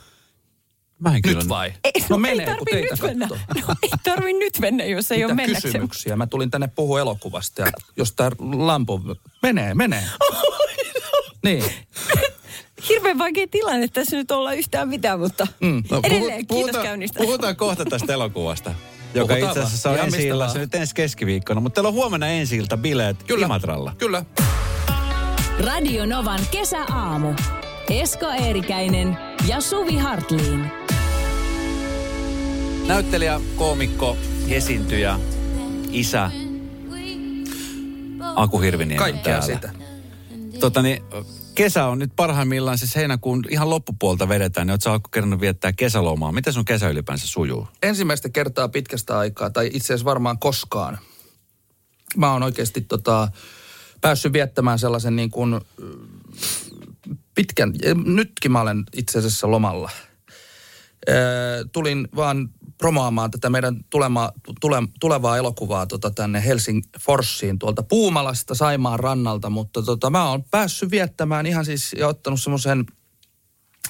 [1.00, 1.40] Mä en kyllä...
[1.40, 1.74] Nyt vai?
[1.84, 3.28] Ei, no ei menee, kun tarvi teitä nyt mennä.
[3.28, 5.72] No, ei tarvi nyt mennä, jos ei ole Mitä mennäkseen.
[5.72, 6.16] kysymyksiä?
[6.16, 7.68] Mä tulin tänne puhua elokuvasta ja
[7.98, 9.02] jos tää lampu...
[9.42, 10.04] Menee, menee.
[11.46, 11.64] niin.
[12.90, 15.84] Hirveän vaikea tilanne tässä nyt olla yhtään mitään, mutta mm.
[15.92, 17.18] No, edelleen puhu- kiitos puhutaan, käynnistä.
[17.20, 18.74] Puhutaan kohta tästä elokuvasta.
[19.14, 20.62] Joka itse asiassa on ensi illassa vaan.
[20.62, 21.62] nyt ensi keskiviikkona.
[21.62, 23.46] Mutta teillä on huomenna ensi ilta bileet Kyllä.
[23.46, 23.94] Imatralla.
[23.98, 24.26] Kyllä.
[25.60, 27.34] Radio Novan kesäaamu.
[27.90, 30.72] Esko Eerikäinen ja Suvi Hartliin.
[32.88, 34.18] Näyttelijä, koomikko,
[34.50, 35.20] esiintyjä,
[35.92, 36.32] isä,
[38.36, 39.56] Aku Hirviniemi Kaikkea täällä.
[39.56, 39.70] sitä.
[40.60, 41.04] Tota niin,
[41.56, 46.32] kesä on nyt parhaimmillaan, siis heinäkuun ihan loppupuolta vedetään, niin Aku kerännyt viettää kesälomaa?
[46.32, 47.68] Miten sun kesä ylipäänsä sujuu?
[47.84, 50.98] Ensimmäistä kertaa pitkästä aikaa, tai itse asiassa varmaan koskaan,
[52.18, 53.28] mä oon oikeasti tota,
[54.02, 55.62] päässyt viettämään sellaisen niin kuin,
[57.36, 57.74] pitkän,
[58.06, 59.92] nytkin mä olen itse asiassa lomalla.
[61.72, 62.50] Tulin vaan
[62.84, 64.32] promoamaan tätä meidän tulema,
[64.62, 70.92] tule, tulevaa elokuvaa tota, tänne Helsingforssiin tuolta Puumalasta Saimaan rannalta, mutta tota, mä oon päässyt
[70.92, 72.86] viettämään ihan siis ja ottanut semmoisen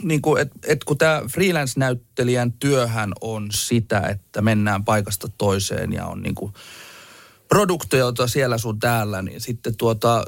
[0.04, 6.06] niin kuin, et, et kun tämä freelance-näyttelijän työhän on sitä, että mennään paikasta toiseen ja
[6.06, 6.54] on niin kuin
[7.48, 10.26] produkteja, joita siellä sun täällä, niin sitten tuota,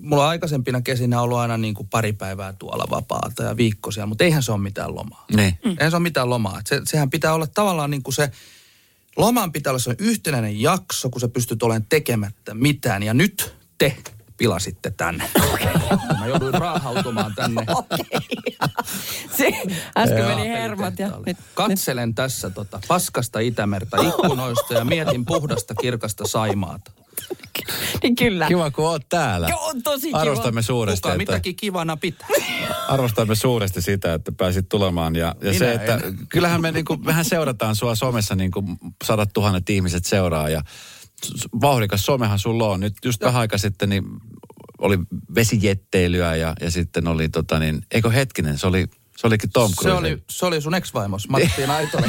[0.00, 4.06] mulla on aikaisempina kesinä ollut aina niin kuin pari päivää tuolla vapaata ja viikko siellä,
[4.06, 5.24] mutta eihän se ole mitään lomaa.
[5.36, 5.58] Niin.
[5.64, 5.70] Mm.
[5.70, 6.60] Eihän se ole mitään lomaa.
[6.64, 8.30] Se, sehän pitää olla tavallaan niin kuin se,
[9.16, 13.02] loman pitää olla se yhtenäinen jakso, kun sä pystyt olemaan tekemättä mitään.
[13.02, 13.96] Ja nyt te
[14.36, 15.30] pilasitte tänne.
[16.18, 17.66] Mä jouduin raahautumaan tänne.
[19.36, 19.52] Se,
[19.96, 25.74] äsken meni hermot ja nyt, nyt Katselen tässä tota paskasta Itämerta ikkunoista ja mietin puhdasta
[25.74, 26.92] kirkasta Saimaata.
[28.02, 28.48] niin kyllä.
[28.48, 29.48] Kiva, kun oot täällä.
[29.48, 30.18] Joo, on tosi kiva.
[30.20, 32.28] Arvostamme suuresti, Kuka että, mitäkin kivana pitää.
[32.88, 35.16] arvostamme suuresti sitä, että pääsit tulemaan.
[35.16, 36.18] Ja, ja Minä se, että en.
[36.28, 38.66] kyllähän me niinku, mehän seurataan sua somessa, niin kuin
[39.04, 40.48] sadat tuhannet ihmiset seuraa.
[40.48, 40.62] Ja
[41.60, 42.80] vauhdikas somehan sulla on.
[42.80, 44.04] Nyt just vähän aika sitten niin
[44.78, 44.98] oli
[45.34, 49.74] vesijetteilyä ja, ja sitten oli tota niin, eikö hetkinen, se oli, se olikin Tom Se
[49.74, 49.98] Cruise.
[49.98, 52.06] oli, se oli sun ex-vaimos, Marttiin Aitola.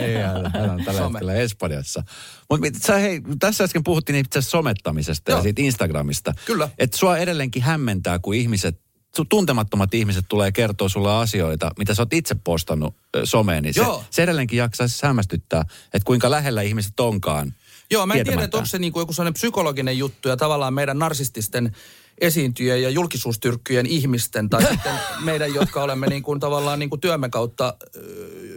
[0.00, 0.14] Ei,
[0.52, 1.12] hän, on tällä Some.
[1.12, 2.02] hetkellä Espanjassa.
[2.50, 5.42] Mutta sä hei, tässä äsken puhuttiin itse asiassa somettamisesta ja Joo.
[5.42, 6.34] siitä Instagramista.
[6.46, 6.68] Kyllä.
[6.78, 8.80] Että sua edelleenkin hämmentää, kun ihmiset,
[9.20, 12.94] su- tuntemattomat ihmiset tulee kertoa sulle asioita, mitä sä oot itse postannut
[13.24, 14.04] someen, niin se, Joo.
[14.10, 17.54] se edelleenkin jaksaa siis hämmästyttää, että kuinka lähellä ihmiset onkaan.
[17.92, 20.98] Joo, mä en tiedä, että onko se niinku joku sellainen psykologinen juttu ja tavallaan meidän
[20.98, 21.76] narsististen
[22.22, 27.28] esiintyjien ja julkisuustyrkkyjen ihmisten tai sitten meidän, jotka olemme niin kuin tavallaan niin kuin työmme
[27.28, 27.74] kautta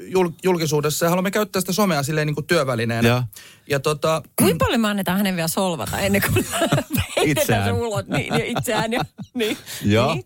[0.07, 3.07] jul, julkisuudessa ja haluamme käyttää sitä somea silleen niin kuin työvälineenä.
[3.07, 3.24] Joo.
[3.70, 6.45] Ja tota, Kuinka paljon me annetaan hänen vielä solvata ennen kuin
[7.26, 7.66] Itseään.
[7.66, 8.05] se ulos?
[8.07, 8.93] Niin, ja itseään.
[8.93, 9.57] Ja, niin.
[9.86, 10.13] Joo.
[10.13, 10.26] Niin,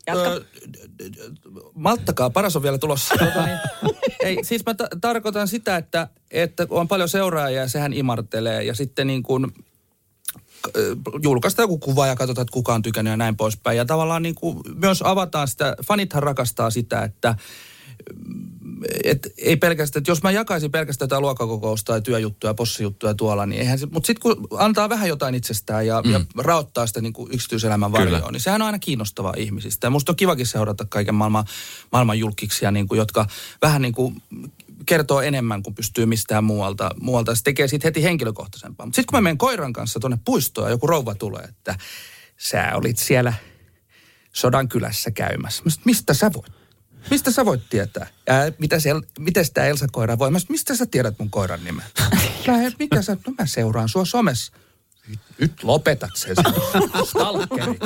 [1.73, 3.15] malttakaa, paras on vielä tulossa.
[3.19, 3.59] Tota, niin,
[4.23, 8.75] ei, siis mä ta- tarkoitan sitä, että, että on paljon seuraajia ja sehän imartelee ja
[8.75, 9.51] sitten niin kuin
[10.76, 13.78] ö, julkaista joku kuva ja katsotaan, että kuka on tykännyt ja näin poispäin.
[13.78, 17.36] Ja tavallaan niin kuin myös avataan sitä, fanithan rakastaa sitä, että
[19.03, 23.62] et ei pelkästään, että jos mä jakaisin pelkästään jotain luokkakokousta tai työjuttuja, possijuttuja tuolla, niin
[23.62, 26.12] eihän se, mutta sitten kun antaa vähän jotain itsestään ja, mm.
[26.12, 29.88] ja raottaa sitä niin kuin yksityiselämän varjoon, niin sehän on aina kiinnostavaa ihmisistä.
[29.88, 31.45] Ja musta on kivakin seurata kaiken maailman,
[31.91, 33.28] maailman julkiksia, niin kuin, jotka
[33.62, 34.22] vähän niin kuin
[34.86, 36.91] kertoo enemmän kuin pystyy mistään muualta.
[37.01, 37.36] muualta.
[37.36, 38.86] Se tekee siitä heti henkilökohtaisempaa.
[38.86, 41.75] Mutta sitten kun mä menen koiran kanssa tuonne puistoon ja joku rouva tulee, että
[42.38, 43.34] sä olit siellä
[44.34, 45.63] sodan kylässä käymässä.
[45.63, 46.59] Mä sanoin, mistä sä voit?
[47.11, 48.07] Mistä sä voit tietää?
[48.27, 50.32] Ää, mitä siellä, miten sitä Elsa-koiraa voi?
[50.32, 51.86] Mä sanoin, mistä sä tiedät mun koiran nimen?
[52.47, 53.17] Ja mikä sä?
[53.27, 54.53] No mä seuraan sua somessa.
[55.10, 56.36] Nyt, nyt lopetat sen.
[57.10, 57.80] Stalkeri.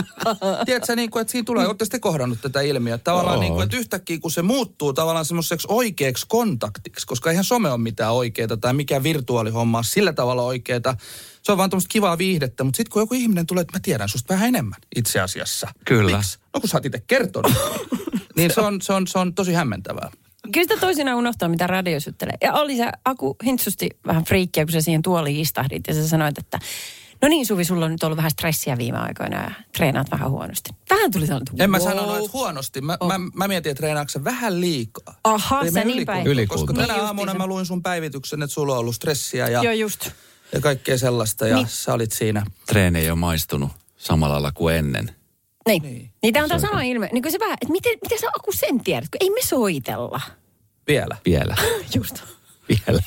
[0.66, 3.04] Tiedätkö niin kuin, että siinä tulee, olette sitten kohdannut tätä ilmiötä.
[3.04, 7.70] Tavallaan niin kuin, että yhtäkkiä kun se muuttuu tavallaan semmoiseksi oikeaksi kontaktiksi, koska eihän some
[7.70, 10.98] ole mitään oikeaa tai mikään virtuaalihomma ole sillä tavalla oikeaa.
[11.42, 14.10] se on vaan tämmöistä kivaa viihdettä, mutta sitten kun joku ihminen tulee, että mä tiedän
[14.10, 15.68] susta vähän enemmän itse asiassa.
[15.86, 16.18] Kyllä.
[16.18, 16.40] Miksi?
[16.54, 17.52] No kun sä oot itse kertonut.
[18.36, 20.12] niin se on, se, on, se on tosi hämmentävää.
[20.52, 22.38] Kyllä sitä toisinaan unohtaa, mitä radio juttelee.
[22.42, 26.38] Ja oli se Aku hintsusti vähän friikkiä, kun sä siihen tuoliin istahdit ja sä sanoit,
[26.38, 26.60] että
[27.24, 30.70] no niin Suvi, sulla on nyt ollut vähän stressiä viime aikoina ja treenaat vähän huonosti.
[30.90, 31.88] Vähän tuli sellainen, että En mä wow.
[31.88, 32.82] sanonut, että huonosti.
[32.82, 33.08] Mä, Oh.
[33.08, 35.16] mä, mä mietin, että treenaatko vähän liikaa.
[35.24, 36.48] Aha, Ei sä niin päin.
[36.48, 37.38] Koska tänä Niin aamuna justiinsa.
[37.38, 40.10] mä luin sun päivityksen, että sulla on ollut stressiä ja, Joo, just.
[40.52, 41.48] ja kaikkea sellaista.
[41.48, 41.68] Ja Niin.
[41.68, 42.46] sä olit siinä.
[42.66, 45.06] Treeni ei ole maistunut samalla lailla kuin ennen.
[45.68, 45.82] Niin.
[45.84, 45.96] Niin.
[45.96, 46.12] niin.
[46.24, 47.10] niin tämä on tämä sama ilme.
[47.14, 50.22] Niin kuin se vähän, että miten, miten sä Aku sen tiedät, kun ei me soitella.
[50.88, 51.18] Vielä.
[51.26, 51.56] Vielä.
[51.96, 52.24] Just.
[52.70, 53.02] Vielä.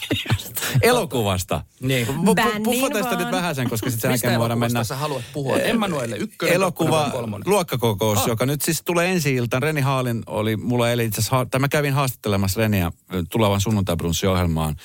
[0.82, 1.64] Elokuvasta.
[1.80, 2.06] Niin.
[2.06, 4.84] Pu- pu- Bännin Puffa tästä nyt vähän sen, koska sitten sen Mistä jälkeen voidaan mennä...
[4.84, 5.58] sä haluat puhua?
[5.58, 7.10] Emmanuelle ykkönen, Elokuva
[7.46, 8.28] luokkakokous, Ah.
[8.28, 9.62] joka nyt siis tulee ensi iltaan.
[9.62, 12.92] Reni Haalin oli, mulla eli itse asiassa, tai mä kävin haastattelemassa Reniä
[13.30, 14.76] tulevan sunnuntaibrunssi-ohjelmaan.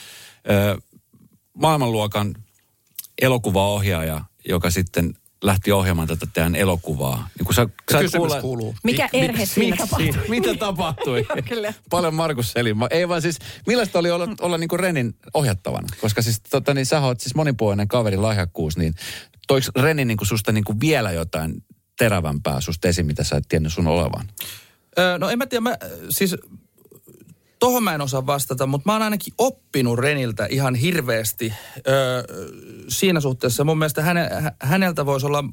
[1.53, 2.35] Maailmanluokan
[3.21, 5.13] elokuvaohjaaja, joka sitten
[5.43, 7.29] lähti ohjaamaan tätä teidän elokuvaa.
[7.37, 8.75] Niin kun sä, sä kuule- kuuluu.
[8.83, 10.29] Mikä Mik- erhe siinä tapahtui?
[10.29, 11.25] Mitä tapahtui?
[11.49, 11.73] Kyllä.
[11.89, 12.75] Paljon Markus Selin.
[12.89, 15.87] Ei vaan siis, millaista oli olla, olla niin kuin Renin ohjattavana?
[16.01, 18.93] Koska siis, tota, niin, sä oot siis monipuolinen kaveri, lahjakkuus, niin
[19.47, 21.63] toiko Reni niin kuin susta niin kuin vielä jotain
[21.97, 24.27] terävämpää susta esiin, mitä sä et tiennyt sun olevan?
[24.99, 25.77] Öö, no en mä tiedä, mä,
[26.09, 26.35] siis
[27.61, 31.53] tohon mä en osaa vastata, mutta mä oon ainakin oppinut Reniltä ihan hirveästi
[31.87, 32.23] öö,
[32.87, 33.63] siinä suhteessa.
[33.63, 35.43] Mun mielestä häne, hä- häneltä voisi olla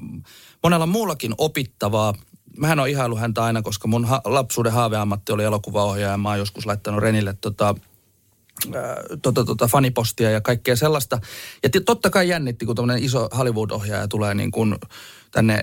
[0.63, 2.13] monella muullakin opittavaa.
[2.57, 6.17] Mähän on ihailu häntä aina, koska mun ha- lapsuuden haaveammatti oli elokuvaohjaaja.
[6.17, 7.75] Mä oon joskus laittanut Renille tota,
[9.21, 11.21] tota, tota, fanipostia ja kaikkea sellaista.
[11.63, 14.75] Ja t- totta kai jännitti, kun tämmöinen iso Hollywood-ohjaaja tulee niin kuin
[15.31, 15.61] tänne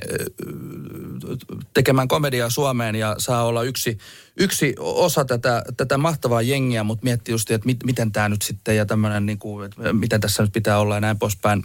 [1.75, 3.99] tekemään komediaa Suomeen ja saa olla yksi,
[4.37, 8.77] yksi osa tätä, tätä mahtavaa jengiä, mutta miettii just, että mit, miten tämä nyt sitten
[8.77, 11.65] ja tämmöinen, niin kuin, että miten tässä nyt pitää olla ja näin poispäin.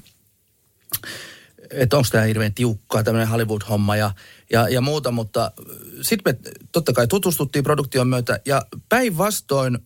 [1.71, 4.11] Että onko tämä hirveän tiukkaa, tämmöinen Hollywood-homma ja,
[4.51, 5.51] ja, ja muuta, mutta
[6.01, 9.79] sitten me totta kai tutustuttiin produktion myötä ja päinvastoin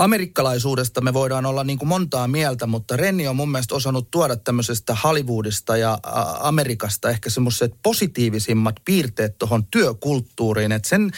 [0.00, 4.36] amerikkalaisuudesta me voidaan olla niin kuin montaa mieltä, mutta Renni on mun mielestä osannut tuoda
[4.36, 5.98] tämmöisestä Hollywoodista ja
[6.40, 10.72] Amerikasta ehkä semmoiset positiivisimmat piirteet tuohon työkulttuuriin.
[10.72, 11.10] Et sen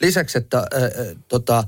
[0.00, 0.90] lisäksi, että ä, ä,
[1.28, 1.64] tota, ä,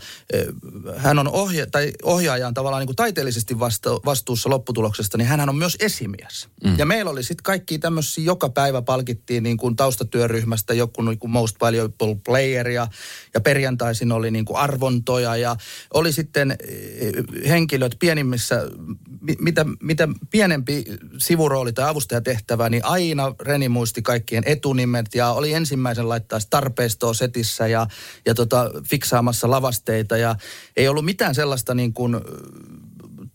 [0.97, 5.49] hän on ohja- tai ohjaaja on tavallaan niin kuin taiteellisesti vasta- vastuussa lopputuloksesta, niin hän
[5.49, 6.49] on myös esimies.
[6.65, 6.79] Mm.
[6.79, 11.31] Ja meillä oli sitten kaikki tämmöisiä, joka päivä palkittiin niin kuin taustatyöryhmästä joku niin kuin
[11.31, 12.89] most valuable player ja,
[13.35, 15.57] ja perjantaisin oli niin kuin arvontoja ja
[15.95, 16.57] oli sitten
[17.49, 18.63] henkilöt pienimmissä,
[19.21, 20.85] mi- mitä, mitä pienempi
[21.19, 27.67] sivurooli tai avustajatehtävä, niin aina Reni muisti kaikkien etunimet ja oli ensimmäisen laittaa tarpeistoa setissä
[27.67, 27.87] ja,
[28.27, 30.37] ja tota, fiksaamassa lavasteita ja
[30.77, 32.17] ei ollut mitään sellaista niin kuin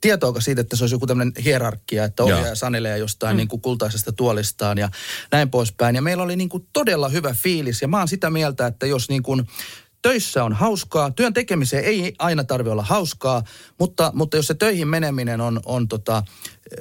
[0.01, 3.37] tietoakaan siitä, että se olisi joku tämmöinen hierarkia, että ohjaaja sanelee jostain mm.
[3.37, 4.89] niin kuin kultaisesta tuolistaan ja
[5.31, 5.95] näin poispäin.
[5.95, 9.09] Ja meillä oli niin kuin todella hyvä fiilis ja mä oon sitä mieltä, että jos
[9.09, 9.47] niin kuin
[10.01, 13.43] töissä on hauskaa, työn tekemiseen ei aina tarvitse olla hauskaa,
[13.79, 16.23] mutta, mutta jos se töihin meneminen on, on tota,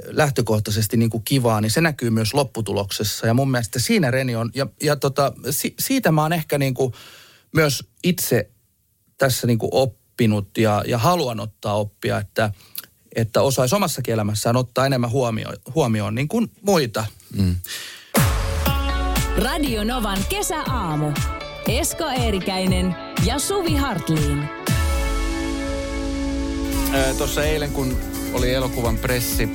[0.07, 3.27] lähtökohtaisesti niin kuin kivaa, niin se näkyy myös lopputuloksessa.
[3.27, 6.75] Ja mun mielestä siinä Reni on, ja, ja tota, si, siitä mä oon ehkä niin
[6.75, 6.93] kuin
[7.53, 8.51] myös itse
[9.19, 12.53] tässä niin kuin oppinut ja, ja haluan ottaa oppia, että,
[13.17, 17.07] että osaisi omassakin elämässään ottaa enemmän huomioon, huomioon niin kuin muita.
[17.37, 17.57] Mm.
[19.39, 21.13] Radio Novan kesäaamu.
[21.69, 24.49] Esko Eerikäinen ja Suvi Hartliin.
[27.19, 27.97] Tuossa eilen, kun
[28.33, 29.49] oli elokuvan pressi,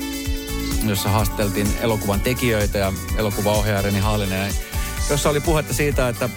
[0.88, 4.54] jossa haasteltiin elokuvan tekijöitä ja elokuvaohjaaja Reni Haalinen,
[5.10, 6.30] jossa oli puhetta siitä, että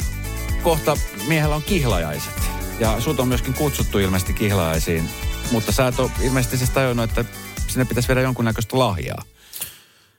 [0.63, 0.97] kohta
[1.29, 2.33] miehellä on kihlajaiset.
[2.81, 5.09] Ja sut on myöskin kutsuttu ilmeisesti kihlajaisiin,
[5.53, 7.25] mutta sä et ole ilmeisesti siis tajunnut, että
[7.69, 9.23] sinne pitäisi viedä jonkunnäköistä lahjaa.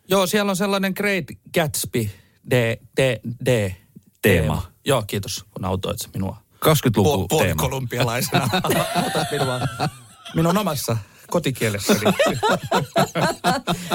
[0.07, 2.09] Joo, siellä on sellainen Great Gatsby
[2.51, 3.71] D, D, D,
[4.29, 4.71] Teema.
[4.85, 6.37] Joo, kiitos, kun autoit minua.
[6.65, 7.27] 20-luku Puol- teema.
[7.27, 8.49] Puolikolumbialaisena.
[9.07, 9.59] Otat minua
[10.35, 10.97] minun omassa
[11.29, 11.99] kotikielessäni.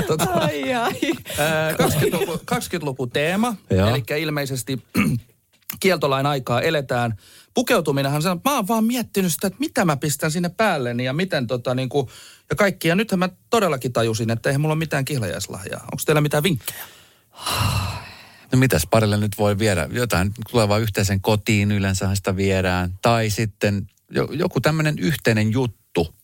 [0.06, 0.92] tota, Ai ai.
[1.38, 4.82] ää, 20-luku, 20-luku teema, eli ilmeisesti
[5.80, 7.16] kieltolain aikaa eletään.
[7.54, 11.46] Pukeutuminenhan, se- mä oon vaan miettinyt sitä, että mitä mä pistän sinne päälleni ja miten
[11.46, 12.08] tota niin kuin,
[12.50, 12.88] ja kaikki.
[12.88, 15.80] Ja nythän mä todellakin tajusin, että eihän mulla ole mitään kihlajaislahjaa.
[15.80, 16.84] Onko teillä mitään vinkkejä?
[18.52, 19.88] No mitäs parille nyt voi viedä?
[19.92, 22.98] Jotain tulevaa yhteisen kotiin yleensä sitä viedään.
[23.02, 26.14] Tai sitten jo, joku tämmöinen yhteinen juttu.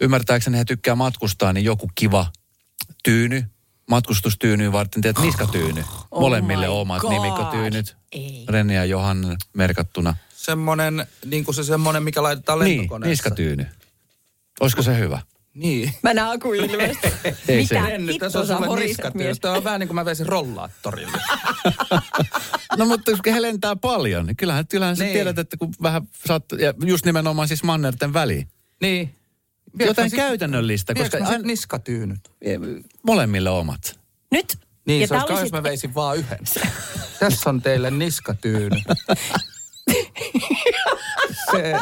[0.00, 2.26] Ymmärtääkseni he tykkää matkustaa, niin joku kiva
[3.04, 3.44] tyyny.
[3.90, 5.84] Matkustustyynyyn varten teet niskatyyny.
[6.10, 7.10] Oh Molemmille omat God.
[7.12, 7.96] nimikotyynyt.
[8.12, 8.44] Ei.
[8.48, 10.16] Renni ja Johan merkattuna.
[10.36, 13.10] Semmoinen, niin kuin se semmoinen, mikä laitetaan Niin, lentokoneessa.
[13.10, 13.66] niskatyyny.
[14.60, 15.20] Olisiko se hyvä?
[15.56, 15.92] Niin.
[16.02, 17.06] Mä näen Aku ilmeisesti.
[17.48, 17.74] Ei se.
[17.74, 19.38] Mitä Renny, tässä hitto on sä?
[19.40, 21.18] Tämä on vähän niin kuin mä veisin rollaattorille.
[22.78, 25.12] No mutta kun he lentää paljon, niin kyllähän, kyllähän sä Niin.
[25.12, 28.48] tiedät, että kun vähän saat, ja just nimenomaan siis mannerten väliin.
[28.82, 29.14] niin.
[29.78, 32.18] Jotain käytännöllistä, koska aina, niskatyynyt.
[33.02, 34.00] molemmille omat.
[34.30, 34.58] Nyt.
[34.86, 36.38] Niin, ja se olisi kauhean, oli jos mä sit- veisin vaan yhden.
[37.20, 38.76] Tässä on teille niskatyyny.
[41.50, 41.78] se,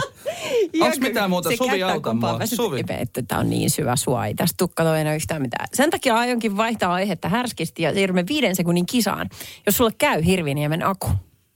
[0.81, 1.51] onks mitään muuta?
[1.51, 2.39] se Suvi, auta mua.
[2.45, 2.85] Suvi.
[2.89, 5.69] Että tää on niin syvä sua, ei tästä tukka enää yhtään mitään.
[5.73, 9.29] Sen takia aionkin vaihtaa aihetta härskisti ja siirrymme viiden sekunnin kisaan.
[9.67, 11.11] Jos sulle käy Hirviniemen aku.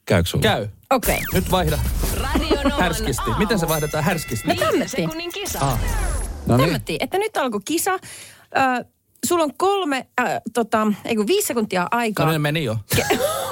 [0.05, 0.43] Käykö sulla?
[0.43, 0.69] Käy.
[0.91, 1.15] Okei.
[1.15, 1.25] Okay.
[1.33, 1.79] Nyt vaihda
[2.21, 3.23] Radio härskisti.
[3.23, 3.39] aamu.
[3.39, 4.47] Miten se vaihdetaan härskisti?
[4.47, 4.89] Me tämmöttiin.
[4.89, 5.59] Sekunnin kisa.
[5.61, 5.79] Ah.
[6.47, 6.67] No niin.
[6.67, 7.93] Tämmöttiin, että nyt alkoi kisa.
[7.93, 7.99] Ö,
[9.27, 12.33] sulla on kolme, äh, tota, ei kun viisi sekuntia No aikaa.
[12.33, 12.77] ne meni jo.
[12.97, 13.19] Keksi,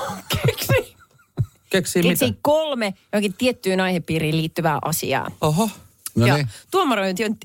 [1.76, 2.38] Keksii keksi mitä?
[2.42, 5.30] kolme johonkin tiettyyn aihepiiriin liittyvää asiaa.
[5.40, 5.70] Oho.
[6.14, 6.48] No ja niin.
[6.70, 7.36] tuomarointi on,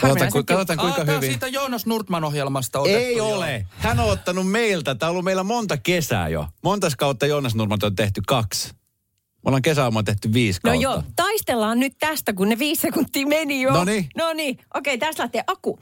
[0.00, 1.30] harvinaisen ku, katsotaan kuinka ah, on hyvin.
[1.30, 2.98] siitä Joonas Nurtman-ohjelmasta otettu.
[2.98, 3.34] Ei joo.
[3.36, 3.66] ole.
[3.70, 4.94] Hän on ottanut meiltä.
[4.94, 6.46] Tämä on ollut meillä monta kesää jo.
[6.62, 8.68] Montas kautta Joonas Nurmat on tehty kaksi.
[8.68, 10.82] Me ollaan kesäaamalla tehty viisi No kautta.
[10.82, 13.72] joo, taistellaan nyt tästä, kun ne viisi sekuntia meni jo.
[13.72, 14.08] Noniin.
[14.16, 15.78] No niin, okei, tässä lähtee Aku.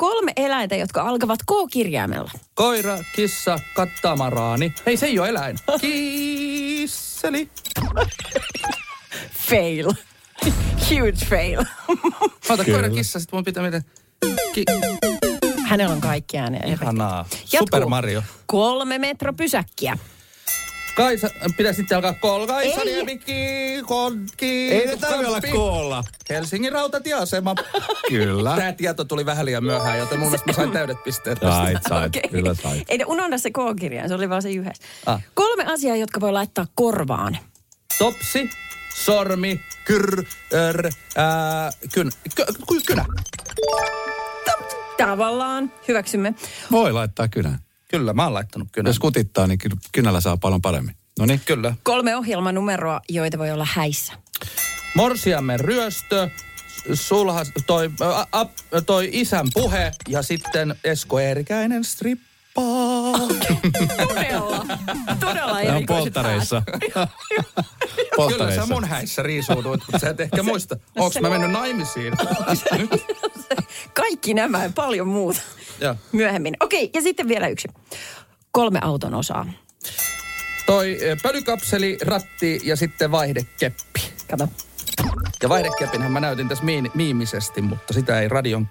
[0.00, 2.30] Kolme eläintä, jotka alkavat K-kirjaimella.
[2.54, 4.74] Koira, kissa, kattamaraani.
[4.86, 5.58] Hei, se ei ole eläin.
[5.80, 7.48] Kisseli.
[9.50, 9.92] Fail.
[10.90, 11.64] Huge fail.
[12.48, 13.84] Ota koira, kissa, sit mun pitää miten...
[14.52, 14.64] Ki-
[15.66, 16.62] Hänellä on kaikki ääniä.
[16.66, 17.24] Ihanaa.
[17.30, 17.58] Jatkuu.
[17.58, 18.22] Super Mario.
[18.46, 19.98] Kolme metropysäkkiä.
[21.00, 22.46] Kaisa, pitää sitten alkaa kol.
[22.46, 22.84] Kaisa, Ei.
[22.86, 23.32] Niemikki,
[23.86, 24.72] Konki.
[24.72, 26.04] Ei ne tarvitse olla koolla.
[26.30, 27.54] Helsingin rautatieasema.
[28.08, 28.56] Kyllä.
[28.56, 31.40] Tämä tieto tuli vähän liian myöhään, joten mun mielestä mä sain täydet pisteet.
[31.40, 31.56] tästä.
[31.62, 32.16] Sait, sait.
[32.16, 32.30] Okei.
[32.30, 32.84] Kyllä sait.
[32.88, 34.82] Ei ne unohda se K-kirjain, se oli vaan se yhdessä.
[35.06, 35.22] Ah.
[35.34, 37.38] Kolme asiaa, jotka voi laittaa korvaan.
[37.98, 38.50] Topsi,
[38.94, 43.04] sormi, kyr, ör, ää, kyn, kö, ky- kynä.
[44.98, 45.72] Tavallaan.
[45.88, 46.34] Hyväksymme.
[46.70, 47.58] Voi laittaa kynän.
[47.90, 48.90] Kyllä, mä oon laittanut kynän.
[48.90, 50.94] Jos kutittaa, niin ky- kynällä saa paljon paremmin.
[51.18, 51.40] No niin.
[51.46, 51.74] Kyllä.
[51.82, 54.12] Kolme ohjelmanumeroa, joita voi olla häissä.
[54.94, 56.30] Morsiamen ryöstö,
[56.94, 57.90] sulhas, toi,
[58.34, 58.40] ä,
[58.74, 62.30] ä, toi isän puhe ja sitten Esko Eerikäinen strippaa.
[64.08, 64.66] Todella.
[65.20, 66.62] Todella on erikoiset polttareissa.
[68.28, 70.76] Kyllä sä mun häissä riisuuduit, mutta sä et ehkä muista.
[70.98, 72.12] Onks mä mennyt naimisiin?
[73.94, 75.40] Kaikki nämä ja paljon muuta.
[75.80, 75.94] Joo.
[76.12, 76.56] Myöhemmin.
[76.60, 77.68] Okei, ja sitten vielä yksi.
[78.52, 79.46] Kolme auton osaa.
[80.66, 84.00] Toi eh, pölykapseli, ratti ja sitten vaihdekeppi.
[84.30, 84.48] Kato.
[85.42, 88.68] Ja vaihdekepinhän mä näytin tässä miin, miimisesti, mutta sitä ei radion...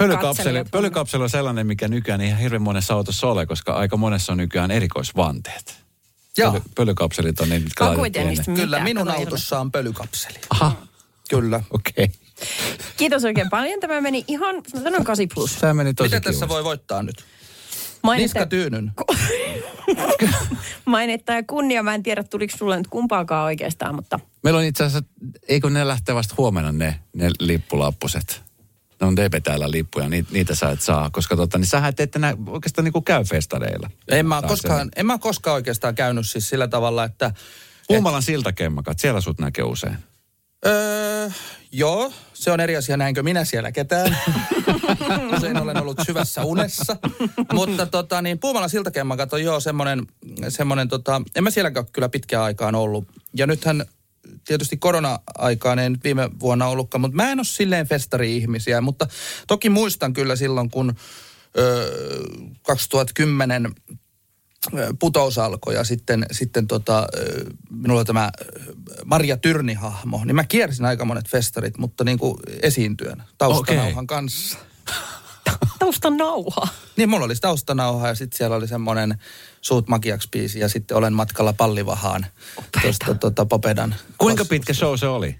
[0.00, 4.32] Pölykapseli, pölykapseli on sellainen, mikä nykyään ei ihan hirveän monessa autossa ole, koska aika monessa
[4.32, 5.80] on nykyään erikoisvanteet.
[6.38, 6.52] Joo.
[6.52, 7.84] Pöly, pölykapselit on niin, mitkä
[8.54, 10.38] Kyllä, minun Kato autossa on pölykapseli.
[10.50, 10.76] Aha,
[11.30, 11.62] Kyllä.
[11.70, 12.04] okei.
[12.04, 12.08] Okay.
[12.96, 13.80] Kiitos oikein paljon.
[13.80, 15.54] Tämä meni ihan, mä sanon 8 plus.
[15.54, 17.24] Tämä meni tosi Mitä tässä voi voittaa nyt?
[18.02, 18.92] Mainetta, Niskatyynyn.
[20.84, 21.82] mainetta ja kunnia.
[21.82, 25.08] Mä en tiedä, tuliko sulle nyt kumpaakaan oikeastaan, mutta Meillä on itse asiassa,
[25.48, 28.49] eikö ne lähtee vasta huomenna ne, ne lippulappuset?
[29.00, 32.16] Ne on DP täällä lippuja, niitä, niitä sä et saa, koska tota, niin sähän et
[32.16, 33.90] enää oikeastaan niinku käy festareilla.
[34.08, 37.30] En mä, koskaan, en mä koskaan oikeastaan käynyt siis sillä tavalla, että...
[37.88, 39.98] Puumalan siltakemmakat, siellä sut näkee usein.
[40.66, 41.30] Öö,
[41.72, 44.18] joo, se on eri asia, näinkö minä siellä ketään.
[45.36, 46.96] Usein olen ollut syvässä unessa.
[47.52, 50.06] Mutta tota, niin, Puumalan siltakemmakat on joo semmoinen,
[50.48, 53.08] semmoinen tota, en mä sielläkään kyllä pitkään aikaan ollut.
[53.34, 53.84] Ja nythän
[54.46, 58.80] tietysti korona-aikaan ei nyt viime vuonna ollutkaan, mutta mä en ole silleen festari-ihmisiä.
[58.80, 59.06] Mutta
[59.46, 60.94] toki muistan kyllä silloin, kun
[61.58, 62.20] öö,
[62.62, 68.72] 2010 ö, putous alkoi ja sitten, sitten tota, ö, minulla tämä ö,
[69.04, 74.06] Maria Tyrni-hahmo, niin mä kiersin aika monet festarit, mutta niin kuin esiintyön taustanauhan Okei.
[74.06, 74.58] kanssa.
[75.80, 76.68] Taustan nauha.
[76.96, 79.14] Niin mulla oli taustanauha ja sitten siellä oli semmoinen
[79.60, 82.26] Suut makiaksi biisi ja sitten olen matkalla pallivahaan
[82.82, 83.94] tuosta tota, Popedan.
[84.18, 85.36] Kuinka Kos- pitkä show se oli?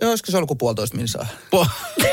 [0.00, 1.26] Joo, olisiko se ollut kuin puolitoista minsaa?
[1.56, 1.70] Po-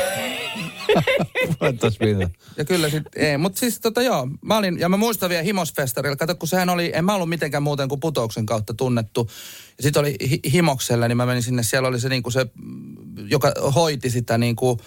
[1.58, 2.40] Puolitoista minuuttia.
[2.56, 6.16] Ja kyllä sitten, ei, mutta siis tota joo, mä olin, ja mä muistan vielä Himosfestarilla,
[6.16, 9.30] kato kun sehän oli, en mä ollut mitenkään muuten kuin putouksen kautta tunnettu.
[9.76, 12.96] Ja sitten oli hi- Himoksella, niin mä menin sinne, siellä oli se niinku se, mm,
[13.28, 14.80] joka hoiti sitä niinku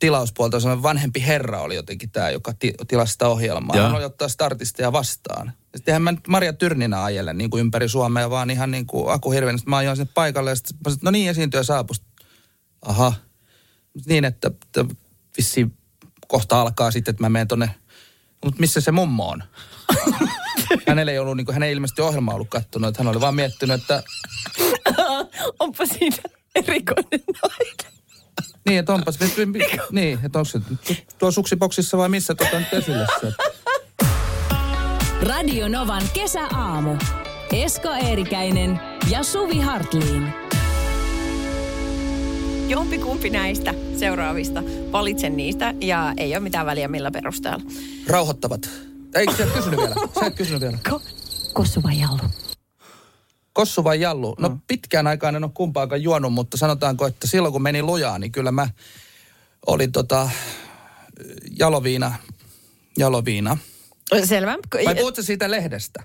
[0.00, 3.76] tilauspuolta, semmoinen vanhempi herra oli jotenkin tämä, joka ti- tilasi sitä ohjelmaa.
[3.76, 3.86] Joo.
[3.86, 5.52] Hän oli ottaa startisteja vastaan.
[5.72, 9.12] Ja sittenhän mä nyt Maria Tyrninä ajelen niin kuin ympäri Suomea, vaan ihan niin kuin
[9.12, 9.58] Aku Hirven.
[9.58, 11.96] Sitten mä ajoin sinne paikalle ja sitten mä sanoin, no niin, esiintyjä saapui.
[12.82, 13.12] Aha.
[14.06, 14.84] Niin, että, että
[15.36, 15.76] vissiin
[16.28, 17.70] kohta alkaa sitten, että mä menen tonne,
[18.44, 19.42] mutta missä se mummo on?
[20.88, 23.34] Hänellä ei ollut, niin kuin, hän ei ilmeisesti ohjelmaa ollut kattonut, että hän oli vaan
[23.34, 24.02] miettinyt, että
[25.60, 26.16] Onpa siinä
[26.54, 27.99] erikoinen nainen.
[28.66, 29.18] Niin, että onpas,
[29.90, 30.60] niin, että onko se
[31.18, 33.32] tuo suksiboksissa vai missä tuota nyt esille se?
[35.22, 36.96] Radio Novan kesäaamu.
[37.52, 38.80] Esko Eerikäinen
[39.10, 40.32] ja Suvi Hartliin.
[42.68, 44.62] Jompikumpi näistä seuraavista.
[44.92, 47.62] Valitsen niistä ja ei ole mitään väliä millä perusteella.
[48.06, 48.70] Rauhoittavat.
[49.14, 49.94] Ei, sä et kysynyt vielä.
[50.20, 50.78] Sä et kysynyt vielä.
[50.88, 51.02] Ko-
[51.52, 52.22] kossu vai jallu?
[53.60, 54.36] Kossu vai jallu?
[54.38, 58.32] No pitkään aikaan en ole kumpaakaan juonut, mutta sanotaanko, että silloin kun meni lujaa, niin
[58.32, 58.68] kyllä mä
[59.66, 60.30] olin tota
[61.58, 62.14] jaloviina,
[62.98, 63.58] jaloviina.
[64.24, 64.58] Selvä.
[64.84, 66.02] Vai puhutko siitä lehdestä?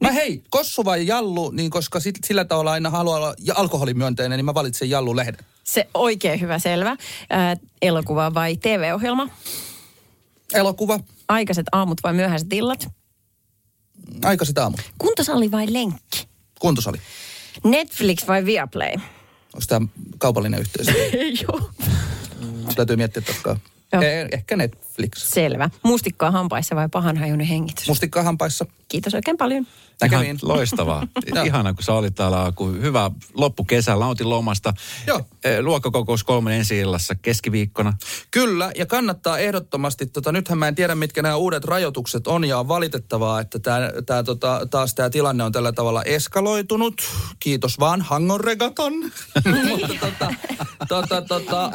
[0.00, 4.44] Mä hei, kossu vai jallu, niin koska sit, sillä tavalla aina haluaa olla alkoholimyönteinen, niin
[4.44, 5.44] mä valitsen jallu-lehden.
[5.64, 6.96] Se oikein hyvä, selvä.
[7.30, 9.28] Ää, elokuva vai TV-ohjelma?
[10.54, 12.88] Elokuva, Aikaiset aamut vai myöhäiset illat?
[14.24, 16.27] aikaiset aamut, Kuntosali vai lenkki?
[16.58, 16.98] Kuntosali.
[17.64, 18.92] Netflix vai Viaplay?
[19.54, 19.86] Onko tämä
[20.18, 20.92] kaupallinen yhteisö?
[21.42, 21.70] Joo.
[22.76, 23.58] Täytyy miettiä tarkkaan.
[23.92, 25.10] Eh, ehkä Netflix.
[25.16, 25.70] Selvä.
[25.82, 27.88] Mustikkaa hampaissa vai pahanhajuinen hengitys?
[27.88, 28.66] Mustikka hampaissa.
[28.88, 29.66] Kiitos oikein paljon.
[30.04, 30.38] Ihan Näkemiin.
[30.42, 31.06] loistavaa.
[31.46, 34.74] Ihana, kun sä olit täällä, hyvä loppukesä, nautin lomasta.
[35.06, 35.20] Joo.
[35.44, 37.92] Eh, Luokkakokous kolmen ensi illassa keskiviikkona.
[38.30, 42.58] Kyllä, ja kannattaa ehdottomasti, tota, nythän mä en tiedä mitkä nämä uudet rajoitukset on, ja
[42.58, 47.02] on valitettavaa, että tää, tää, tota, taas tämä tilanne on tällä tavalla eskaloitunut.
[47.40, 48.92] Kiitos vaan Hangon regaton.
[49.70, 50.34] mutta tota,
[50.88, 51.70] tota, tota,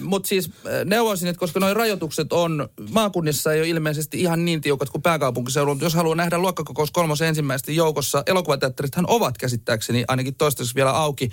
[0.00, 4.60] mut siis äh, neuvoisin, että koska nuo rajoitukset on, maakunnissa ei ole ilmeisesti ihan niin
[4.60, 10.34] tiukat kuin pääkaupunkiseudulla, mutta jos haluaa nähdä luokkakokous kolmosen ensimmäisten joukossa, elokuvateatterithan ovat käsittääkseni ainakin
[10.34, 11.30] toistaiseksi vielä auki,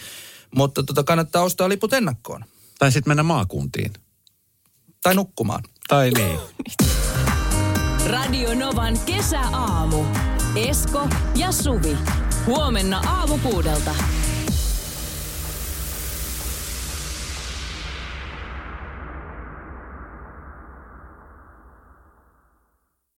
[0.55, 2.45] mutta tota, kannattaa ostaa liput ennakkoon.
[2.79, 3.93] Tai sitten mennä maakuntiin.
[5.03, 5.63] Tai nukkumaan.
[5.87, 6.39] Tai niin.
[8.13, 10.03] Radio Novan kesäaamu.
[10.55, 11.97] Esko ja Suvi.
[12.45, 13.95] Huomenna aamu kuudelta.